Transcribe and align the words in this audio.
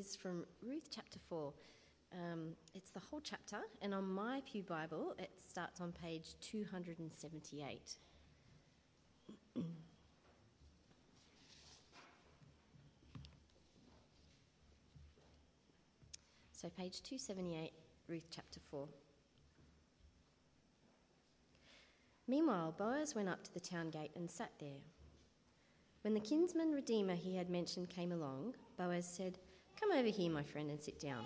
is 0.00 0.16
from 0.16 0.44
Ruth 0.62 0.88
chapter 0.90 1.18
4. 1.28 1.52
Um, 2.12 2.56
it's 2.74 2.90
the 2.90 3.00
whole 3.00 3.20
chapter, 3.22 3.58
and 3.82 3.94
on 3.94 4.10
my 4.10 4.40
Pew 4.50 4.62
Bible, 4.62 5.14
it 5.18 5.30
starts 5.36 5.80
on 5.80 5.92
page 5.92 6.36
278. 6.40 7.96
so, 16.52 16.70
page 16.70 17.02
278, 17.02 17.72
Ruth 18.08 18.28
chapter 18.30 18.58
4. 18.70 18.88
Meanwhile, 22.26 22.74
Boaz 22.78 23.14
went 23.14 23.28
up 23.28 23.44
to 23.44 23.52
the 23.52 23.60
town 23.60 23.90
gate 23.90 24.12
and 24.16 24.30
sat 24.30 24.52
there. 24.58 24.80
When 26.02 26.14
the 26.14 26.20
kinsman 26.20 26.72
redeemer 26.72 27.16
he 27.16 27.36
had 27.36 27.50
mentioned 27.50 27.90
came 27.90 28.12
along, 28.12 28.54
Boaz 28.78 29.06
said, 29.06 29.38
Come 29.80 29.92
over 29.92 30.08
here, 30.08 30.30
my 30.30 30.42
friend, 30.42 30.70
and 30.70 30.80
sit 30.80 31.00
down. 31.00 31.24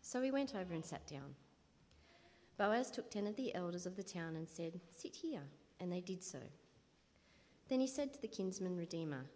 So 0.00 0.20
he 0.20 0.30
went 0.30 0.54
over 0.54 0.74
and 0.74 0.84
sat 0.84 1.06
down. 1.06 1.34
Boaz 2.58 2.90
took 2.90 3.10
ten 3.10 3.26
of 3.26 3.36
the 3.36 3.54
elders 3.54 3.86
of 3.86 3.96
the 3.96 4.02
town 4.02 4.36
and 4.36 4.48
said, 4.48 4.80
Sit 4.90 5.14
here. 5.14 5.42
And 5.78 5.92
they 5.92 6.00
did 6.00 6.24
so. 6.24 6.38
Then 7.68 7.80
he 7.80 7.86
said 7.86 8.14
to 8.14 8.20
the 8.20 8.28
kinsman 8.28 8.76
redeemer, 8.76 9.26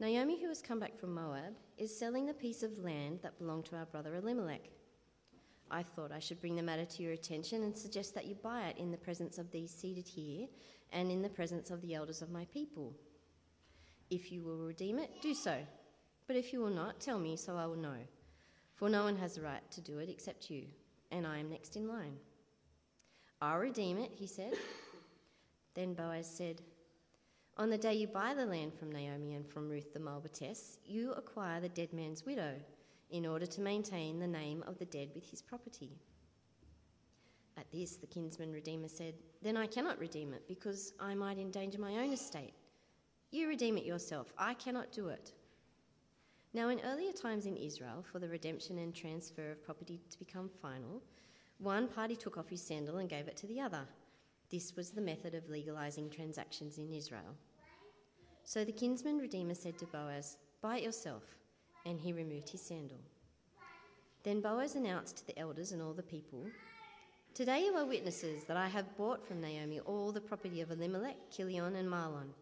Naomi, 0.00 0.40
who 0.40 0.48
has 0.48 0.62
come 0.62 0.78
back 0.78 0.96
from 0.96 1.14
Moab, 1.14 1.54
is 1.76 1.96
selling 1.96 2.26
the 2.26 2.34
piece 2.34 2.62
of 2.62 2.78
land 2.78 3.20
that 3.22 3.38
belonged 3.38 3.64
to 3.66 3.76
our 3.76 3.86
brother 3.86 4.14
Elimelech. 4.14 4.68
I 5.70 5.82
thought 5.82 6.12
I 6.12 6.18
should 6.18 6.40
bring 6.40 6.56
the 6.56 6.62
matter 6.62 6.84
to 6.84 7.02
your 7.02 7.12
attention 7.12 7.62
and 7.62 7.76
suggest 7.76 8.14
that 8.14 8.26
you 8.26 8.34
buy 8.36 8.68
it 8.68 8.78
in 8.78 8.90
the 8.90 8.96
presence 8.96 9.38
of 9.38 9.50
these 9.50 9.72
seated 9.72 10.06
here 10.06 10.46
and 10.92 11.10
in 11.10 11.22
the 11.22 11.28
presence 11.28 11.70
of 11.70 11.80
the 11.82 11.94
elders 11.94 12.22
of 12.22 12.30
my 12.30 12.44
people. 12.46 12.94
If 14.10 14.32
you 14.32 14.42
will 14.42 14.58
redeem 14.58 14.98
it, 14.98 15.10
do 15.20 15.34
so. 15.34 15.58
But 16.28 16.36
if 16.36 16.52
you 16.52 16.60
will 16.60 16.70
not, 16.70 17.00
tell 17.00 17.18
me 17.18 17.36
so 17.36 17.56
I 17.56 17.64
will 17.66 17.74
know. 17.74 17.96
For 18.74 18.88
no 18.90 19.02
one 19.02 19.16
has 19.16 19.34
the 19.34 19.40
right 19.40 19.68
to 19.72 19.80
do 19.80 19.98
it 19.98 20.10
except 20.10 20.50
you, 20.50 20.66
and 21.10 21.26
I 21.26 21.38
am 21.38 21.50
next 21.50 21.74
in 21.74 21.88
line. 21.88 22.16
I'll 23.40 23.58
redeem 23.58 23.98
it, 23.98 24.12
he 24.14 24.26
said. 24.26 24.52
then 25.74 25.94
Boaz 25.94 26.28
said, 26.30 26.60
On 27.56 27.70
the 27.70 27.78
day 27.78 27.94
you 27.94 28.06
buy 28.06 28.34
the 28.34 28.44
land 28.44 28.74
from 28.74 28.92
Naomi 28.92 29.34
and 29.34 29.48
from 29.48 29.70
Ruth 29.70 29.94
the 29.94 30.00
Moabitess, 30.00 30.76
you 30.84 31.12
acquire 31.12 31.60
the 31.60 31.70
dead 31.70 31.94
man's 31.94 32.26
widow 32.26 32.54
in 33.10 33.24
order 33.24 33.46
to 33.46 33.60
maintain 33.62 34.18
the 34.18 34.26
name 34.26 34.62
of 34.66 34.78
the 34.78 34.84
dead 34.84 35.08
with 35.14 35.28
his 35.28 35.40
property. 35.40 35.96
At 37.56 37.70
this, 37.72 37.96
the 37.96 38.06
kinsman 38.06 38.52
redeemer 38.52 38.88
said, 38.88 39.14
Then 39.42 39.56
I 39.56 39.66
cannot 39.66 39.98
redeem 39.98 40.34
it, 40.34 40.46
because 40.46 40.92
I 41.00 41.14
might 41.14 41.38
endanger 41.38 41.80
my 41.80 41.96
own 41.96 42.12
estate. 42.12 42.52
You 43.30 43.48
redeem 43.48 43.78
it 43.78 43.86
yourself. 43.86 44.32
I 44.36 44.54
cannot 44.54 44.92
do 44.92 45.08
it. 45.08 45.32
Now, 46.54 46.70
in 46.70 46.80
earlier 46.80 47.12
times 47.12 47.46
in 47.46 47.56
Israel, 47.56 48.04
for 48.10 48.18
the 48.18 48.28
redemption 48.28 48.78
and 48.78 48.94
transfer 48.94 49.50
of 49.50 49.64
property 49.64 50.00
to 50.10 50.18
become 50.18 50.48
final, 50.62 51.02
one 51.58 51.88
party 51.88 52.16
took 52.16 52.38
off 52.38 52.48
his 52.48 52.62
sandal 52.62 52.98
and 52.98 53.08
gave 53.08 53.28
it 53.28 53.36
to 53.38 53.46
the 53.46 53.60
other. 53.60 53.86
This 54.50 54.74
was 54.74 54.90
the 54.90 55.00
method 55.00 55.34
of 55.34 55.50
legalizing 55.50 56.08
transactions 56.08 56.78
in 56.78 56.94
Israel. 56.94 57.36
So 58.44 58.64
the 58.64 58.72
kinsman 58.72 59.18
redeemer 59.18 59.54
said 59.54 59.76
to 59.78 59.86
Boaz, 59.86 60.38
Buy 60.62 60.78
it 60.78 60.84
yourself. 60.84 61.22
And 61.84 62.00
he 62.00 62.12
removed 62.12 62.48
his 62.48 62.62
sandal. 62.62 62.98
Then 64.22 64.40
Boaz 64.40 64.74
announced 64.74 65.18
to 65.18 65.26
the 65.26 65.38
elders 65.38 65.72
and 65.72 65.82
all 65.82 65.92
the 65.92 66.02
people, 66.02 66.46
Today 67.34 67.64
you 67.64 67.74
are 67.74 67.84
witnesses 67.84 68.44
that 68.44 68.56
I 68.56 68.68
have 68.68 68.96
bought 68.96 69.24
from 69.24 69.40
Naomi 69.40 69.80
all 69.80 70.12
the 70.12 70.20
property 70.20 70.60
of 70.60 70.70
Elimelech, 70.70 71.16
Kilion, 71.30 71.76
and 71.76 71.88
Mahlon 71.88 72.32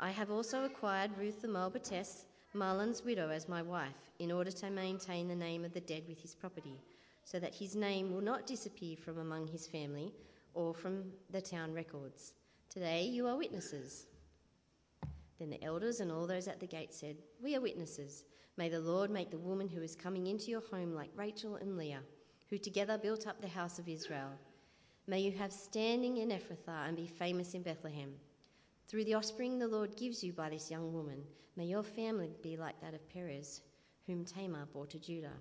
I 0.00 0.10
have 0.10 0.32
also 0.32 0.64
acquired 0.64 1.16
Ruth 1.16 1.42
the 1.42 1.48
Moabitess, 1.48 2.24
Mahlon's 2.54 3.02
widow, 3.02 3.30
as 3.30 3.48
my 3.48 3.62
wife, 3.62 4.10
in 4.18 4.30
order 4.30 4.50
to 4.50 4.70
maintain 4.70 5.26
the 5.26 5.34
name 5.34 5.64
of 5.64 5.72
the 5.72 5.80
dead 5.80 6.04
with 6.06 6.20
his 6.20 6.34
property, 6.34 6.80
so 7.24 7.38
that 7.38 7.54
his 7.54 7.74
name 7.74 8.12
will 8.12 8.20
not 8.20 8.46
disappear 8.46 8.96
from 8.96 9.18
among 9.18 9.46
his 9.46 9.66
family 9.66 10.12
or 10.52 10.74
from 10.74 11.04
the 11.30 11.40
town 11.40 11.72
records. 11.72 12.34
Today 12.68 13.04
you 13.04 13.26
are 13.26 13.36
witnesses. 13.36 14.06
Then 15.38 15.48
the 15.48 15.64
elders 15.64 16.00
and 16.00 16.12
all 16.12 16.26
those 16.26 16.46
at 16.46 16.60
the 16.60 16.66
gate 16.66 16.92
said, 16.92 17.16
We 17.40 17.56
are 17.56 17.60
witnesses. 17.60 18.24
May 18.58 18.68
the 18.68 18.80
Lord 18.80 19.10
make 19.10 19.30
the 19.30 19.38
woman 19.38 19.66
who 19.66 19.80
is 19.80 19.96
coming 19.96 20.26
into 20.26 20.50
your 20.50 20.60
home 20.70 20.92
like 20.92 21.10
Rachel 21.16 21.56
and 21.56 21.78
Leah, 21.78 22.02
who 22.50 22.58
together 22.58 22.98
built 22.98 23.26
up 23.26 23.40
the 23.40 23.48
house 23.48 23.78
of 23.78 23.88
Israel. 23.88 24.30
May 25.06 25.20
you 25.20 25.32
have 25.32 25.52
standing 25.52 26.18
in 26.18 26.28
Ephrathah 26.28 26.86
and 26.86 26.96
be 26.96 27.06
famous 27.06 27.54
in 27.54 27.62
Bethlehem. 27.62 28.12
Through 28.88 29.04
the 29.04 29.14
offspring 29.14 29.58
the 29.58 29.68
Lord 29.68 29.96
gives 29.96 30.22
you 30.22 30.32
by 30.32 30.50
this 30.50 30.70
young 30.70 30.92
woman, 30.92 31.22
may 31.56 31.64
your 31.64 31.82
family 31.82 32.30
be 32.42 32.56
like 32.56 32.80
that 32.80 32.94
of 32.94 33.08
Perez, 33.08 33.62
whom 34.06 34.24
Tamar 34.24 34.66
bore 34.72 34.86
to 34.86 34.98
Judah. 34.98 35.38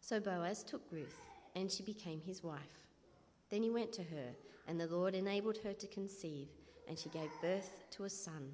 So 0.00 0.20
Boaz 0.20 0.62
took 0.62 0.82
Ruth, 0.90 1.18
and 1.56 1.70
she 1.70 1.82
became 1.82 2.20
his 2.20 2.42
wife. 2.42 2.60
Then 3.50 3.62
he 3.62 3.70
went 3.70 3.92
to 3.92 4.02
her, 4.02 4.34
and 4.68 4.78
the 4.78 4.86
Lord 4.86 5.14
enabled 5.14 5.58
her 5.64 5.72
to 5.72 5.86
conceive, 5.86 6.48
and 6.88 6.98
she 6.98 7.08
gave 7.08 7.30
birth 7.40 7.84
to 7.92 8.04
a 8.04 8.10
son. 8.10 8.50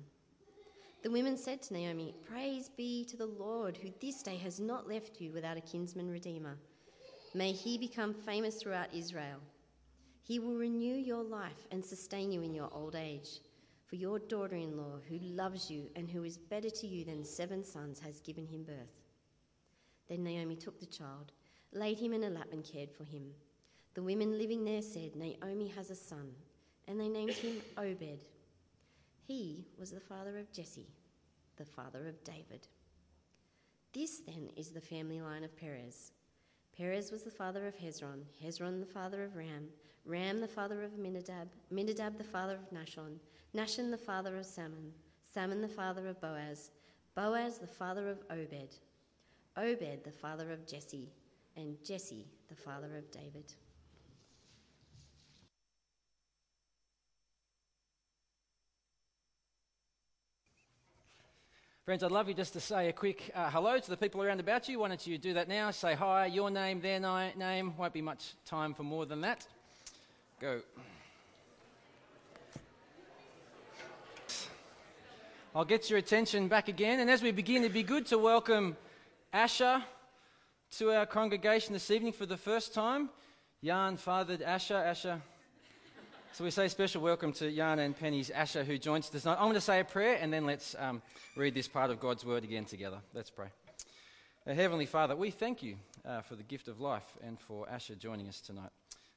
The 1.02 1.10
women 1.10 1.36
said 1.36 1.62
to 1.62 1.74
Naomi, 1.74 2.14
Praise 2.28 2.68
be 2.76 3.04
to 3.06 3.16
the 3.16 3.26
Lord, 3.26 3.76
who 3.76 3.88
this 4.00 4.22
day 4.22 4.36
has 4.36 4.60
not 4.60 4.88
left 4.88 5.20
you 5.20 5.32
without 5.32 5.56
a 5.56 5.62
kinsman 5.62 6.10
redeemer. 6.10 6.56
May 7.34 7.52
he 7.52 7.78
become 7.78 8.12
famous 8.12 8.56
throughout 8.56 8.94
Israel. 8.94 9.38
He 10.22 10.38
will 10.38 10.56
renew 10.56 10.94
your 10.94 11.22
life 11.22 11.66
and 11.70 11.84
sustain 11.84 12.30
you 12.30 12.42
in 12.42 12.54
your 12.54 12.68
old 12.72 12.94
age. 12.94 13.40
For 13.86 13.96
your 13.96 14.20
daughter 14.20 14.54
in 14.54 14.76
law, 14.76 15.00
who 15.08 15.18
loves 15.18 15.68
you 15.70 15.90
and 15.96 16.08
who 16.08 16.22
is 16.22 16.38
better 16.38 16.70
to 16.70 16.86
you 16.86 17.04
than 17.04 17.24
seven 17.24 17.64
sons, 17.64 17.98
has 17.98 18.20
given 18.20 18.46
him 18.46 18.62
birth. 18.62 19.00
Then 20.08 20.22
Naomi 20.22 20.54
took 20.54 20.78
the 20.78 20.86
child, 20.86 21.32
laid 21.72 21.98
him 21.98 22.12
in 22.12 22.22
a 22.22 22.30
lap, 22.30 22.48
and 22.52 22.64
cared 22.64 22.92
for 22.92 23.04
him. 23.04 23.32
The 23.94 24.02
women 24.02 24.38
living 24.38 24.64
there 24.64 24.82
said, 24.82 25.16
Naomi 25.16 25.68
has 25.68 25.90
a 25.90 25.96
son, 25.96 26.30
and 26.86 27.00
they 27.00 27.08
named 27.08 27.32
him 27.32 27.60
Obed. 27.76 28.20
He 29.26 29.66
was 29.78 29.90
the 29.90 30.00
father 30.00 30.38
of 30.38 30.52
Jesse, 30.52 30.88
the 31.56 31.64
father 31.64 32.06
of 32.06 32.22
David. 32.22 32.68
This 33.92 34.20
then 34.20 34.50
is 34.56 34.70
the 34.70 34.80
family 34.80 35.20
line 35.20 35.42
of 35.42 35.56
Perez. 35.56 36.12
Perez 36.76 37.10
was 37.10 37.24
the 37.24 37.30
father 37.30 37.66
of 37.66 37.76
Hezron, 37.76 38.22
Hezron 38.44 38.78
the 38.78 38.86
father 38.86 39.24
of 39.24 39.34
Ram, 39.34 39.68
Ram 40.10 40.40
the 40.40 40.48
father 40.48 40.82
of 40.82 40.90
Minadab, 40.98 41.46
Minadab 41.72 42.18
the 42.18 42.24
father 42.24 42.54
of 42.54 42.76
Nahshon, 42.76 43.20
Nahshon 43.54 43.92
the 43.92 43.96
father 43.96 44.36
of 44.36 44.44
Salmon, 44.44 44.92
Salmon 45.32 45.60
the 45.60 45.68
father 45.68 46.08
of 46.08 46.20
Boaz, 46.20 46.72
Boaz 47.14 47.58
the 47.58 47.66
father 47.68 48.08
of 48.08 48.18
Obed, 48.28 48.74
Obed 49.56 50.02
the 50.02 50.10
father 50.10 50.50
of 50.50 50.66
Jesse, 50.66 51.08
and 51.56 51.76
Jesse 51.84 52.26
the 52.48 52.56
father 52.56 52.96
of 52.96 53.08
David. 53.12 53.52
Friends, 61.84 62.02
I'd 62.02 62.10
love 62.10 62.26
you 62.26 62.34
just 62.34 62.52
to 62.54 62.60
say 62.60 62.88
a 62.88 62.92
quick 62.92 63.30
uh, 63.32 63.48
hello 63.48 63.78
to 63.78 63.90
the 63.90 63.96
people 63.96 64.22
around 64.22 64.40
about 64.40 64.68
you. 64.68 64.80
Why 64.80 64.88
don't 64.88 65.06
you 65.06 65.18
do 65.18 65.34
that 65.34 65.48
now? 65.48 65.70
Say 65.70 65.94
hi, 65.94 66.26
your 66.26 66.50
name, 66.50 66.80
their 66.80 66.98
name. 66.98 67.76
Won't 67.76 67.92
be 67.92 68.02
much 68.02 68.34
time 68.44 68.74
for 68.74 68.82
more 68.82 69.06
than 69.06 69.20
that. 69.20 69.46
Go. 70.40 70.62
I'll 75.54 75.66
get 75.66 75.90
your 75.90 75.98
attention 75.98 76.48
back 76.48 76.68
again. 76.68 77.00
And 77.00 77.10
as 77.10 77.22
we 77.22 77.30
begin, 77.30 77.58
it'd 77.58 77.74
be 77.74 77.82
good 77.82 78.06
to 78.06 78.16
welcome 78.16 78.74
Asher 79.34 79.84
to 80.78 80.92
our 80.92 81.04
congregation 81.04 81.74
this 81.74 81.90
evening 81.90 82.14
for 82.14 82.24
the 82.24 82.38
first 82.38 82.72
time. 82.72 83.10
Jan 83.62 83.98
fathered 83.98 84.40
Asher. 84.40 84.76
Asher. 84.76 85.20
So 86.32 86.44
we 86.44 86.50
say 86.50 86.68
special 86.68 87.02
welcome 87.02 87.34
to 87.34 87.54
Jan 87.54 87.78
and 87.78 87.94
Penny's 87.94 88.30
Asher 88.30 88.64
who 88.64 88.78
joins 88.78 89.14
us 89.14 89.20
tonight. 89.20 89.34
I'm 89.34 89.44
going 89.44 89.54
to 89.54 89.60
say 89.60 89.80
a 89.80 89.84
prayer 89.84 90.16
and 90.22 90.32
then 90.32 90.46
let's 90.46 90.74
um, 90.78 91.02
read 91.36 91.52
this 91.52 91.68
part 91.68 91.90
of 91.90 92.00
God's 92.00 92.24
word 92.24 92.44
again 92.44 92.64
together. 92.64 93.00
Let's 93.12 93.28
pray. 93.28 93.48
Heavenly 94.46 94.86
Father, 94.86 95.14
we 95.14 95.30
thank 95.30 95.62
you 95.62 95.76
uh, 96.02 96.22
for 96.22 96.34
the 96.34 96.44
gift 96.44 96.68
of 96.68 96.80
life 96.80 97.14
and 97.26 97.38
for 97.38 97.68
Asher 97.68 97.94
joining 97.94 98.26
us 98.26 98.40
tonight. 98.40 98.70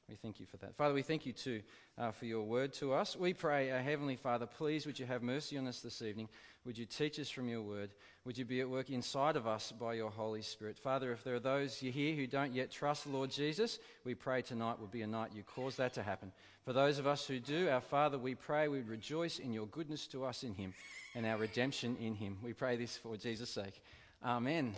We 0.08 0.16
thank 0.16 0.38
you 0.38 0.44
for 0.44 0.58
that. 0.58 0.76
Father, 0.76 0.92
we 0.92 1.00
thank 1.00 1.24
you 1.24 1.32
too 1.32 1.62
uh, 1.96 2.10
for 2.10 2.26
your 2.26 2.42
word 2.42 2.74
to 2.74 2.92
us. 2.92 3.16
We 3.16 3.32
pray, 3.32 3.70
uh, 3.70 3.78
Heavenly 3.78 4.16
Father, 4.16 4.44
please 4.44 4.84
would 4.84 4.98
you 4.98 5.06
have 5.06 5.22
mercy 5.22 5.56
on 5.56 5.66
us 5.66 5.80
this 5.80 6.02
evening? 6.02 6.28
Would 6.66 6.76
you 6.76 6.84
teach 6.84 7.18
us 7.18 7.30
from 7.30 7.48
your 7.48 7.62
word? 7.62 7.90
Would 8.26 8.36
you 8.36 8.44
be 8.44 8.60
at 8.60 8.68
work 8.68 8.90
inside 8.90 9.34
of 9.34 9.46
us 9.46 9.72
by 9.72 9.94
your 9.94 10.10
Holy 10.10 10.42
Spirit? 10.42 10.78
Father, 10.78 11.10
if 11.10 11.24
there 11.24 11.34
are 11.34 11.40
those 11.40 11.78
here 11.78 12.14
who 12.14 12.26
don't 12.26 12.52
yet 12.52 12.70
trust 12.70 13.04
the 13.04 13.10
Lord 13.10 13.30
Jesus, 13.30 13.78
we 14.04 14.14
pray 14.14 14.42
tonight 14.42 14.78
will 14.78 14.88
be 14.88 15.00
a 15.00 15.06
night 15.06 15.30
you 15.34 15.42
cause 15.42 15.76
that 15.76 15.94
to 15.94 16.02
happen. 16.02 16.32
For 16.66 16.74
those 16.74 16.98
of 16.98 17.06
us 17.06 17.26
who 17.26 17.40
do, 17.40 17.70
our 17.70 17.80
Father, 17.80 18.18
we 18.18 18.34
pray 18.34 18.68
we 18.68 18.82
rejoice 18.82 19.38
in 19.38 19.54
your 19.54 19.66
goodness 19.68 20.06
to 20.08 20.26
us 20.26 20.42
in 20.42 20.52
him 20.54 20.74
and 21.14 21.24
our 21.24 21.38
redemption 21.38 21.96
in 21.98 22.14
him. 22.14 22.36
We 22.42 22.52
pray 22.52 22.76
this 22.76 22.98
for 22.98 23.16
Jesus' 23.16 23.50
sake. 23.50 23.80
Amen. 24.22 24.74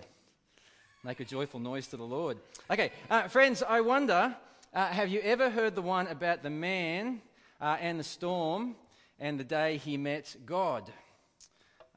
Make 1.02 1.19
a 1.19 1.25
joyful 1.25 1.58
noise 1.58 1.88
to 1.88 1.96
the 1.96 2.05
Lord. 2.05 2.38
Okay, 2.70 2.93
uh, 3.11 3.28
friends, 3.28 3.62
I 3.62 3.81
wonder 3.81 4.37
uh, 4.76 4.88
have 4.88 5.08
you 5.08 5.20
ever 5.20 5.49
heard 5.49 5.75
the 5.75 5.81
one 5.81 6.06
about 6.06 6.43
the 6.43 6.50
man 6.50 7.23
uh, 7.62 7.78
and 7.81 7.99
the 7.99 8.05
storm 8.05 8.76
and 9.19 9.40
the 9.40 9.44
day 9.44 9.78
he 9.78 9.96
met 9.96 10.37
God? 10.44 10.93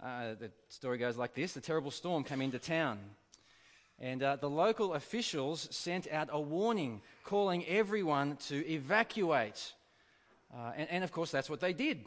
Uh, 0.01 0.35
the 0.39 0.49
story 0.69 0.97
goes 0.97 1.17
like 1.17 1.33
this 1.33 1.57
A 1.57 1.61
terrible 1.61 1.91
storm 1.91 2.23
came 2.23 2.41
into 2.41 2.57
town. 2.57 2.99
And 3.99 4.23
uh, 4.23 4.37
the 4.37 4.49
local 4.49 4.93
officials 4.93 5.67
sent 5.71 6.09
out 6.09 6.29
a 6.31 6.39
warning 6.39 7.01
calling 7.25 7.65
everyone 7.65 8.37
to 8.47 8.65
evacuate. 8.65 9.73
Uh, 10.55 10.71
and, 10.77 10.89
and, 10.89 11.03
of 11.03 11.11
course, 11.11 11.31
that's 11.31 11.49
what 11.49 11.59
they 11.59 11.73
did. 11.73 12.05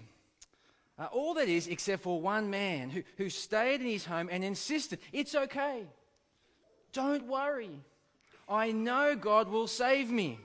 Uh, 0.99 1.05
all 1.13 1.35
that 1.35 1.49
is, 1.49 1.69
except 1.69 2.03
for 2.03 2.19
one 2.19 2.49
man 2.49 2.89
who, 2.89 3.03
who 3.19 3.29
stayed 3.29 3.83
in 3.83 3.89
his 3.89 4.07
home 4.07 4.31
and 4.33 4.43
insisted, 4.43 5.01
It's 5.13 5.35
okay. 5.35 5.85
Don't 6.95 7.27
worry. 7.27 7.79
I 8.49 8.73
know 8.73 9.15
God 9.15 9.49
will 9.49 9.69
save 9.69 10.11
me. 10.11 10.39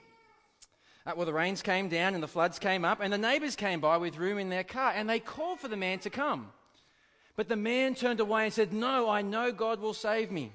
Uh, 1.08 1.14
well, 1.16 1.26
the 1.26 1.32
rains 1.32 1.62
came 1.62 1.88
down 1.88 2.14
and 2.14 2.22
the 2.22 2.28
floods 2.28 2.60
came 2.60 2.84
up, 2.84 3.00
and 3.00 3.14
the 3.14 3.18
neighbours 3.18 3.56
came 3.56 3.80
by 3.80 3.96
with 3.96 4.18
room 4.18 4.38
in 4.38 4.50
their 4.50 4.66
car, 4.66 4.92
and 4.94 5.10
they 5.10 5.20
called 5.20 5.58
for 5.58 5.70
the 5.70 5.78
man 5.78 6.00
to 6.00 6.10
come. 6.10 6.50
But 7.38 7.48
the 7.48 7.56
man 7.56 7.96
turned 7.96 8.20
away 8.20 8.44
and 8.44 8.54
said, 8.54 8.74
No, 8.74 9.08
I 9.08 9.22
know 9.22 9.54
God 9.54 9.80
will 9.80 9.94
save 9.94 10.32
me. 10.32 10.52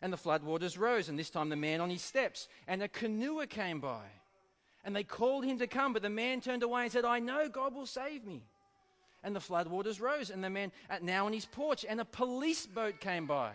And 0.00 0.12
the 0.12 0.16
floodwaters 0.16 0.78
rose, 0.78 1.08
and 1.08 1.18
this 1.18 1.30
time 1.30 1.48
the 1.48 1.56
man 1.56 1.80
on 1.80 1.90
his 1.90 2.02
steps, 2.02 2.46
and 2.68 2.80
a 2.80 2.86
canoe 2.86 3.44
came 3.46 3.80
by. 3.80 4.02
And 4.84 4.94
they 4.94 5.02
called 5.02 5.44
him 5.44 5.58
to 5.58 5.66
come, 5.66 5.92
but 5.92 6.02
the 6.02 6.10
man 6.10 6.40
turned 6.40 6.62
away 6.62 6.84
and 6.84 6.92
said, 6.92 7.04
I 7.04 7.18
know 7.18 7.48
God 7.48 7.74
will 7.74 7.86
save 7.86 8.24
me. 8.24 8.42
And 9.24 9.34
the 9.34 9.40
floodwaters 9.40 10.00
rose, 10.00 10.30
and 10.30 10.44
the 10.44 10.50
man 10.50 10.70
at 10.88 11.02
now 11.02 11.26
on 11.26 11.32
his 11.32 11.46
porch, 11.46 11.84
and 11.88 12.00
a 12.00 12.04
police 12.04 12.66
boat 12.66 13.00
came 13.00 13.26
by. 13.26 13.50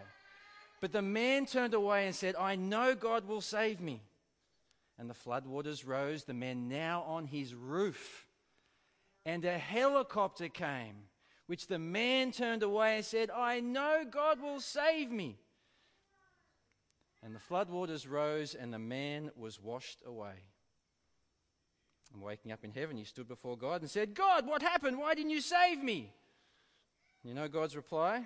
But 0.82 0.92
the 0.92 1.02
man 1.02 1.46
turned 1.46 1.74
away 1.74 2.06
and 2.06 2.14
said, 2.14 2.36
I 2.36 2.58
know 2.58 2.96
God 2.96 3.26
will 3.30 3.40
save 3.40 3.80
me. 3.80 4.02
And 5.02 5.10
the 5.10 5.16
floodwaters 5.16 5.84
rose, 5.84 6.26
the 6.26 6.36
man 6.36 6.70
now 6.70 7.02
on 7.08 7.26
his 7.26 7.56
roof. 7.56 8.28
And 9.26 9.44
a 9.46 9.58
helicopter 9.58 10.48
came, 10.48 10.94
which 11.48 11.66
the 11.66 11.80
man 11.80 12.32
turned 12.32 12.62
away 12.62 12.98
and 12.98 13.04
said, 13.04 13.32
I 13.32 13.62
know 13.62 14.04
God 14.08 14.40
will 14.40 14.60
save 14.60 15.10
me. 15.10 15.40
And 17.24 17.34
the 17.34 17.40
floodwaters 17.40 18.08
rose, 18.08 18.54
and 18.54 18.72
the 18.72 18.78
man 18.78 19.32
was 19.36 19.60
washed 19.60 20.04
away. 20.06 20.36
And 22.14 22.22
waking 22.22 22.52
up 22.52 22.64
in 22.64 22.70
heaven, 22.70 22.96
he 22.96 23.04
stood 23.04 23.28
before 23.28 23.58
God 23.58 23.82
and 23.82 23.90
said, 23.90 24.14
God, 24.14 24.46
what 24.46 24.62
happened? 24.62 25.00
Why 25.00 25.16
didn't 25.16 25.32
you 25.32 25.42
save 25.42 25.84
me? 25.84 26.14
You 27.24 27.34
know 27.34 27.48
God's 27.48 27.76
reply? 27.76 28.24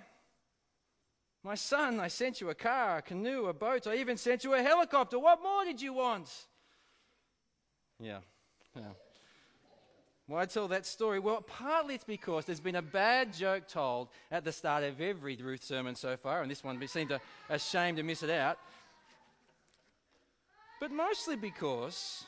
My 1.41 1.55
son, 1.55 2.01
I 2.01 2.09
sent 2.09 2.41
you 2.41 2.49
a 2.49 2.55
car, 2.55 2.97
a 2.97 3.01
canoe, 3.01 3.45
a 3.45 3.53
boat. 3.53 3.87
I 3.87 3.95
even 3.95 4.17
sent 4.17 4.43
you 4.43 4.55
a 4.55 4.61
helicopter. 4.61 5.17
What 5.17 5.41
more 5.41 5.63
did 5.63 5.81
you 5.81 5.93
want? 5.93 6.29
Yeah, 7.99 8.19
yeah. 8.75 8.83
Why 10.27 10.45
tell 10.45 10.67
that 10.69 10.87
story? 10.87 11.19
Well, 11.19 11.41
partly 11.41 11.95
it's 11.95 12.03
because 12.03 12.45
there's 12.45 12.59
been 12.59 12.75
a 12.75 12.81
bad 12.81 13.31
joke 13.31 13.67
told 13.67 14.07
at 14.31 14.43
the 14.43 14.51
start 14.51 14.83
of 14.83 14.99
every 14.99 15.35
Ruth 15.35 15.63
sermon 15.63 15.95
so 15.95 16.17
far, 16.17 16.41
and 16.41 16.49
this 16.49 16.63
one 16.63 16.85
seemed 16.87 17.09
to, 17.09 17.21
ashamed 17.49 17.97
to 17.97 18.03
miss 18.03 18.23
it 18.23 18.31
out. 18.31 18.57
But 20.79 20.91
mostly 20.91 21.35
because 21.35 22.25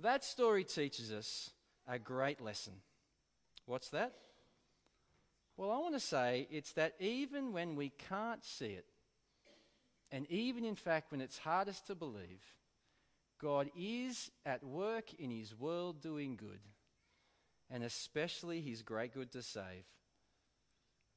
that 0.00 0.24
story 0.24 0.64
teaches 0.64 1.12
us 1.12 1.50
a 1.86 1.98
great 1.98 2.40
lesson. 2.40 2.72
What's 3.66 3.90
that? 3.90 4.14
Well, 5.56 5.70
I 5.70 5.78
want 5.78 5.94
to 5.94 6.00
say 6.00 6.48
it's 6.50 6.72
that 6.72 6.94
even 6.98 7.52
when 7.52 7.76
we 7.76 7.90
can't 8.08 8.44
see 8.44 8.66
it, 8.66 8.86
and 10.10 10.28
even 10.30 10.64
in 10.64 10.74
fact 10.74 11.12
when 11.12 11.20
it's 11.20 11.38
hardest 11.38 11.86
to 11.88 11.94
believe, 11.94 12.42
God 13.40 13.70
is 13.76 14.30
at 14.46 14.64
work 14.64 15.12
in 15.14 15.30
His 15.30 15.58
world 15.58 16.00
doing 16.00 16.36
good, 16.36 16.60
and 17.70 17.82
especially 17.82 18.60
His 18.60 18.82
great 18.82 19.12
good 19.12 19.32
to 19.32 19.42
save. 19.42 19.84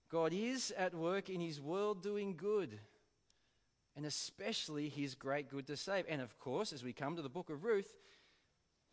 God 0.10 0.34
is 0.34 0.72
at 0.78 0.94
work 0.94 1.30
in 1.30 1.42
His 1.42 1.60
world 1.62 2.02
doing 2.02 2.36
good, 2.36 2.80
and 3.96 4.06
especially 4.06 4.90
His 4.90 5.16
great 5.16 5.50
good 5.50 5.68
to 5.68 5.78
save. 5.78 6.06
And 6.10 6.22
of 6.22 6.38
course, 6.40 6.74
as 6.74 6.84
we 6.84 6.94
come 6.94 7.16
to 7.16 7.22
the 7.22 7.30
book 7.30 7.50
of 7.50 7.64
Ruth, 7.64 7.94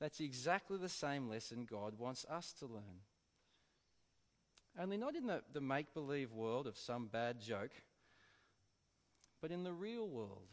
that's 0.01 0.21
exactly 0.21 0.77
the 0.77 0.89
same 0.89 1.29
lesson 1.29 1.67
God 1.71 1.99
wants 1.99 2.27
us 2.29 2.53
to 2.59 2.67
learn. 2.67 3.03
Only 4.79 4.97
not 4.97 5.15
in 5.15 5.27
the, 5.27 5.43
the 5.53 5.61
make 5.61 5.95
believe 5.95 6.33
world 6.33 6.67
of 6.67 6.77
some 6.77 7.07
bad 7.07 7.41
joke, 7.41 7.71
but 9.41 9.53
in 9.53 9.63
the 9.63 9.73
real 9.73 10.09
world. 10.09 10.49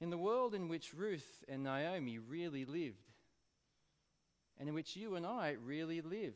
In 0.00 0.10
the 0.10 0.18
world 0.18 0.54
in 0.54 0.68
which 0.68 0.94
Ruth 0.94 1.44
and 1.48 1.62
Naomi 1.62 2.18
really 2.18 2.64
lived, 2.64 3.12
and 4.58 4.68
in 4.68 4.74
which 4.74 4.96
you 4.96 5.14
and 5.16 5.26
I 5.26 5.56
really 5.62 6.00
live. 6.00 6.34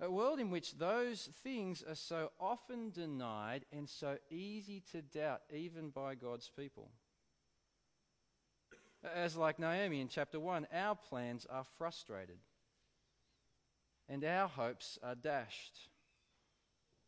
A 0.00 0.10
world 0.10 0.40
in 0.40 0.50
which 0.50 0.78
those 0.78 1.28
things 1.44 1.84
are 1.88 1.94
so 1.94 2.32
often 2.40 2.90
denied 2.90 3.64
and 3.72 3.88
so 3.88 4.16
easy 4.30 4.82
to 4.90 5.00
doubt, 5.00 5.42
even 5.52 5.90
by 5.90 6.16
God's 6.16 6.50
people. 6.50 6.90
As, 9.14 9.36
like 9.36 9.58
Naomi 9.58 10.00
in 10.00 10.08
chapter 10.08 10.40
1, 10.40 10.66
our 10.72 10.96
plans 10.96 11.46
are 11.48 11.64
frustrated 11.78 12.38
and 14.08 14.24
our 14.24 14.48
hopes 14.48 14.98
are 15.02 15.14
dashed. 15.14 15.88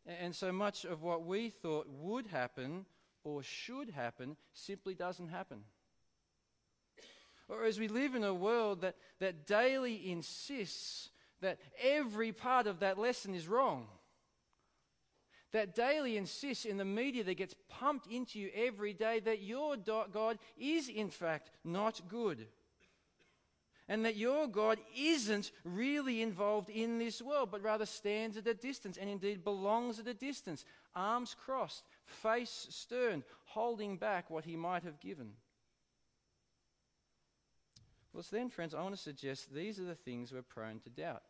And 0.05 0.35
so 0.35 0.51
much 0.51 0.85
of 0.85 1.01
what 1.01 1.25
we 1.25 1.49
thought 1.49 1.87
would 1.89 2.27
happen 2.27 2.85
or 3.25 3.43
should 3.43 3.89
happen 3.89 4.37
simply 4.53 4.93
doesn't 4.93 5.27
happen. 5.27 5.63
Or 7.49 7.65
as 7.65 7.77
we 7.77 7.89
live 7.89 8.15
in 8.15 8.23
a 8.23 8.33
world 8.33 8.81
that, 8.81 8.95
that 9.19 9.45
daily 9.45 10.09
insists 10.09 11.09
that 11.41 11.59
every 11.83 12.31
part 12.31 12.67
of 12.67 12.79
that 12.79 12.97
lesson 12.97 13.35
is 13.35 13.47
wrong, 13.47 13.87
that 15.51 15.75
daily 15.75 16.17
insists 16.17 16.65
in 16.65 16.77
the 16.77 16.85
media 16.85 17.23
that 17.23 17.37
gets 17.37 17.55
pumped 17.67 18.07
into 18.07 18.39
you 18.39 18.49
every 18.55 18.93
day 18.93 19.19
that 19.19 19.41
your 19.41 19.75
God 19.77 20.37
is 20.57 20.87
in 20.87 21.09
fact 21.09 21.49
not 21.63 22.01
good 22.07 22.47
and 23.87 24.03
that 24.05 24.15
your 24.15 24.47
God 24.47 24.79
isn't 24.97 25.51
really 25.63 26.21
involved 26.21 26.69
in 26.69 26.97
this 26.97 27.21
world, 27.21 27.49
but 27.51 27.61
rather 27.61 27.85
stands 27.85 28.35
at 28.35 28.47
a 28.47 28.53
distance 28.53 28.97
and 28.97 29.09
indeed 29.09 29.43
belongs 29.43 29.99
at 29.99 30.07
a 30.07 30.13
distance, 30.13 30.65
arms 30.95 31.35
crossed, 31.39 31.83
face 32.05 32.67
stern, 32.69 33.23
holding 33.45 33.97
back 33.97 34.29
what 34.29 34.45
he 34.45 34.55
might 34.55 34.83
have 34.83 34.99
given. 34.99 35.33
Well, 38.11 38.23
then, 38.31 38.49
friends, 38.49 38.73
I 38.73 38.81
want 38.81 38.95
to 38.95 39.01
suggest 39.01 39.53
these 39.53 39.77
are 39.77 39.83
the 39.83 39.93
things 39.93 40.31
we're 40.31 40.41
prone 40.41 40.79
to 40.79 40.89
doubt 40.89 41.23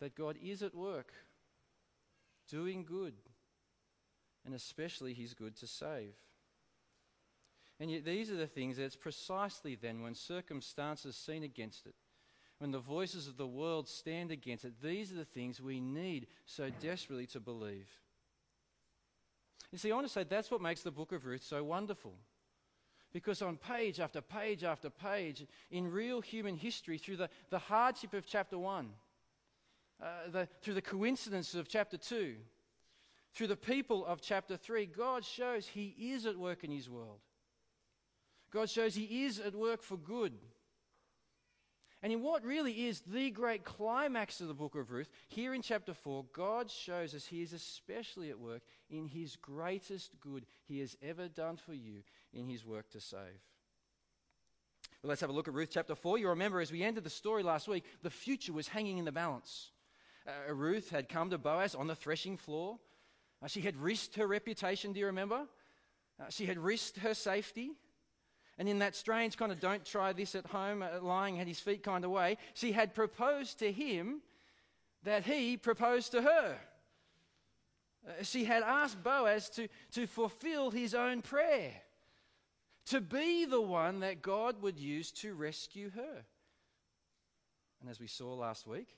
that 0.00 0.14
God 0.14 0.36
is 0.42 0.62
at 0.62 0.74
work, 0.74 1.12
doing 2.48 2.84
good, 2.84 3.14
and 4.44 4.54
especially 4.54 5.12
He's 5.12 5.34
good 5.34 5.56
to 5.56 5.66
save. 5.66 6.14
And 7.80 7.90
yet, 7.90 8.04
these 8.04 8.30
are 8.30 8.36
the 8.36 8.46
things 8.46 8.76
that 8.76 8.84
it's 8.84 8.96
precisely 8.96 9.76
then 9.76 10.02
when 10.02 10.14
circumstances 10.14 11.16
seem 11.16 11.42
against 11.42 11.86
it, 11.86 11.94
when 12.58 12.72
the 12.72 12.80
voices 12.80 13.28
of 13.28 13.36
the 13.36 13.46
world 13.46 13.88
stand 13.88 14.32
against 14.32 14.64
it, 14.64 14.82
these 14.82 15.12
are 15.12 15.16
the 15.16 15.24
things 15.24 15.60
we 15.60 15.80
need 15.80 16.26
so 16.44 16.70
desperately 16.80 17.26
to 17.26 17.40
believe. 17.40 17.88
You 19.70 19.78
see, 19.78 19.92
I 19.92 19.94
want 19.94 20.06
to 20.06 20.12
say 20.12 20.24
that's 20.24 20.50
what 20.50 20.60
makes 20.60 20.82
the 20.82 20.90
book 20.90 21.12
of 21.12 21.24
Ruth 21.24 21.44
so 21.44 21.62
wonderful. 21.62 22.14
Because 23.12 23.42
on 23.42 23.56
page 23.56 24.00
after 24.00 24.20
page 24.20 24.64
after 24.64 24.90
page, 24.90 25.46
in 25.70 25.90
real 25.90 26.20
human 26.20 26.56
history, 26.56 26.98
through 26.98 27.16
the, 27.16 27.30
the 27.50 27.58
hardship 27.58 28.12
of 28.12 28.26
chapter 28.26 28.58
1, 28.58 28.90
uh, 30.02 30.06
the, 30.30 30.48
through 30.62 30.74
the 30.74 30.82
coincidence 30.82 31.54
of 31.54 31.68
chapter 31.68 31.96
2, 31.96 32.34
through 33.34 33.46
the 33.46 33.56
people 33.56 34.04
of 34.04 34.20
chapter 34.20 34.56
3, 34.56 34.86
God 34.86 35.24
shows 35.24 35.68
He 35.68 35.94
is 36.12 36.26
at 36.26 36.36
work 36.36 36.64
in 36.64 36.70
His 36.70 36.90
world. 36.90 37.20
God 38.52 38.70
shows 38.70 38.94
He 38.94 39.24
is 39.24 39.38
at 39.38 39.54
work 39.54 39.82
for 39.82 39.96
good. 39.96 40.32
And 42.02 42.12
in 42.12 42.22
what 42.22 42.44
really 42.44 42.86
is 42.86 43.00
the 43.00 43.30
great 43.30 43.64
climax 43.64 44.40
of 44.40 44.46
the 44.46 44.54
book 44.54 44.76
of 44.76 44.92
Ruth, 44.92 45.10
here 45.26 45.52
in 45.52 45.62
chapter 45.62 45.92
4, 45.92 46.26
God 46.32 46.70
shows 46.70 47.14
us 47.14 47.26
He 47.26 47.42
is 47.42 47.52
especially 47.52 48.30
at 48.30 48.38
work 48.38 48.62
in 48.88 49.06
His 49.06 49.36
greatest 49.36 50.12
good 50.20 50.46
He 50.64 50.78
has 50.80 50.96
ever 51.02 51.28
done 51.28 51.56
for 51.56 51.74
you 51.74 52.02
in 52.32 52.48
His 52.48 52.64
work 52.64 52.88
to 52.90 53.00
save. 53.00 53.42
Well, 55.02 55.10
let's 55.10 55.20
have 55.20 55.30
a 55.30 55.32
look 55.32 55.48
at 55.48 55.54
Ruth 55.54 55.70
chapter 55.72 55.94
4. 55.94 56.18
You 56.18 56.28
remember 56.28 56.60
as 56.60 56.72
we 56.72 56.82
ended 56.82 57.04
the 57.04 57.10
story 57.10 57.42
last 57.42 57.68
week, 57.68 57.84
the 58.02 58.10
future 58.10 58.52
was 58.52 58.68
hanging 58.68 58.98
in 58.98 59.04
the 59.04 59.12
balance. 59.12 59.70
Uh, 60.26 60.52
Ruth 60.52 60.90
had 60.90 61.08
come 61.08 61.30
to 61.30 61.38
Boaz 61.38 61.74
on 61.74 61.86
the 61.86 61.94
threshing 61.94 62.36
floor. 62.36 62.78
Uh, 63.42 63.46
she 63.46 63.60
had 63.60 63.76
risked 63.76 64.16
her 64.16 64.26
reputation, 64.26 64.92
do 64.92 65.00
you 65.00 65.06
remember? 65.06 65.46
Uh, 66.20 66.24
she 66.30 66.46
had 66.46 66.58
risked 66.58 66.98
her 66.98 67.14
safety. 67.14 67.72
And 68.58 68.68
in 68.68 68.80
that 68.80 68.96
strange 68.96 69.36
kind 69.36 69.52
of 69.52 69.60
don't 69.60 69.84
try 69.84 70.12
this 70.12 70.34
at 70.34 70.46
home, 70.46 70.82
uh, 70.82 71.00
lying 71.00 71.38
at 71.38 71.46
his 71.46 71.60
feet 71.60 71.84
kind 71.84 72.04
of 72.04 72.10
way, 72.10 72.36
she 72.54 72.72
had 72.72 72.92
proposed 72.94 73.60
to 73.60 73.70
him 73.70 74.20
that 75.04 75.24
he 75.24 75.56
proposed 75.56 76.10
to 76.12 76.22
her. 76.22 76.58
Uh, 78.06 78.22
she 78.22 78.44
had 78.44 78.64
asked 78.64 79.02
Boaz 79.02 79.48
to, 79.50 79.68
to 79.92 80.06
fulfill 80.08 80.70
his 80.72 80.92
own 80.92 81.22
prayer, 81.22 81.72
to 82.86 83.00
be 83.00 83.44
the 83.44 83.60
one 83.60 84.00
that 84.00 84.22
God 84.22 84.60
would 84.60 84.78
use 84.78 85.12
to 85.12 85.34
rescue 85.34 85.90
her. 85.90 86.24
And 87.80 87.88
as 87.88 88.00
we 88.00 88.08
saw 88.08 88.34
last 88.34 88.66
week, 88.66 88.88